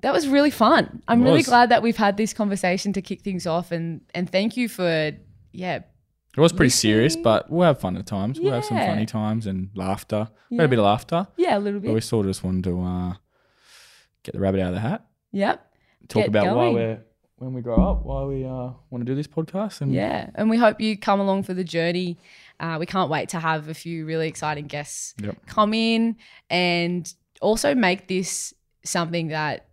[0.00, 1.02] that was really fun.
[1.08, 4.56] I'm really glad that we've had this conversation to kick things off and and thank
[4.56, 5.12] you for
[5.52, 5.76] yeah,
[6.36, 8.38] It was pretty serious, but we'll have fun at times.
[8.38, 10.28] We'll have some funny times and laughter.
[10.50, 10.62] We Yeah.
[10.62, 11.88] had a bit of laughter, yeah, a little bit.
[11.88, 13.14] but we sort of just wanted to uh,
[14.22, 15.04] get the rabbit out of the hat.
[15.32, 15.64] Yep.
[16.08, 17.00] Talk Get about why we're
[17.38, 19.80] when we grow up, why we uh, want to do this podcast.
[19.80, 22.18] And Yeah, and we hope you come along for the journey.
[22.58, 25.46] Uh, we can't wait to have a few really exciting guests Yep.
[25.46, 26.16] come in
[26.50, 28.52] and also make this
[28.84, 29.68] something that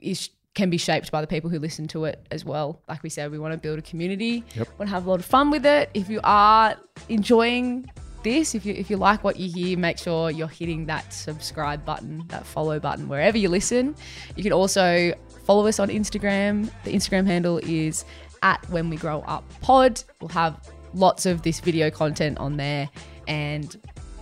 [0.00, 2.82] is can be shaped by the people who listen to it as well.
[2.88, 4.44] Like we said, we want to build a community.
[4.56, 4.68] Yep.
[4.78, 5.90] Want to have a lot of fun with it.
[5.94, 6.74] If you are
[7.08, 7.90] enjoying
[8.24, 11.84] this, if you if you like what you hear, make sure you're hitting that subscribe
[11.84, 13.94] button, that follow button wherever you listen.
[14.36, 15.14] You can also
[15.50, 16.70] Follow us on Instagram.
[16.84, 18.04] The Instagram handle is
[18.40, 20.00] at When We Grow Up Pod.
[20.20, 22.88] We'll have lots of this video content on there,
[23.26, 23.76] and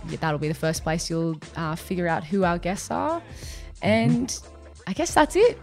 [0.07, 3.19] that'll be the first place you'll uh, figure out who our guests are.
[3.19, 3.83] Mm-hmm.
[3.83, 4.81] And mm-hmm.
[4.87, 5.59] I guess that's it.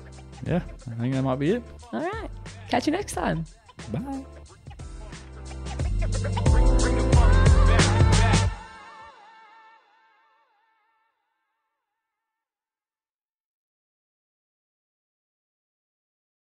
[0.47, 1.65] Yeah, I think that might be it.
[1.93, 2.31] All right.
[2.69, 3.45] Catch you next time.
[3.91, 4.25] Bye.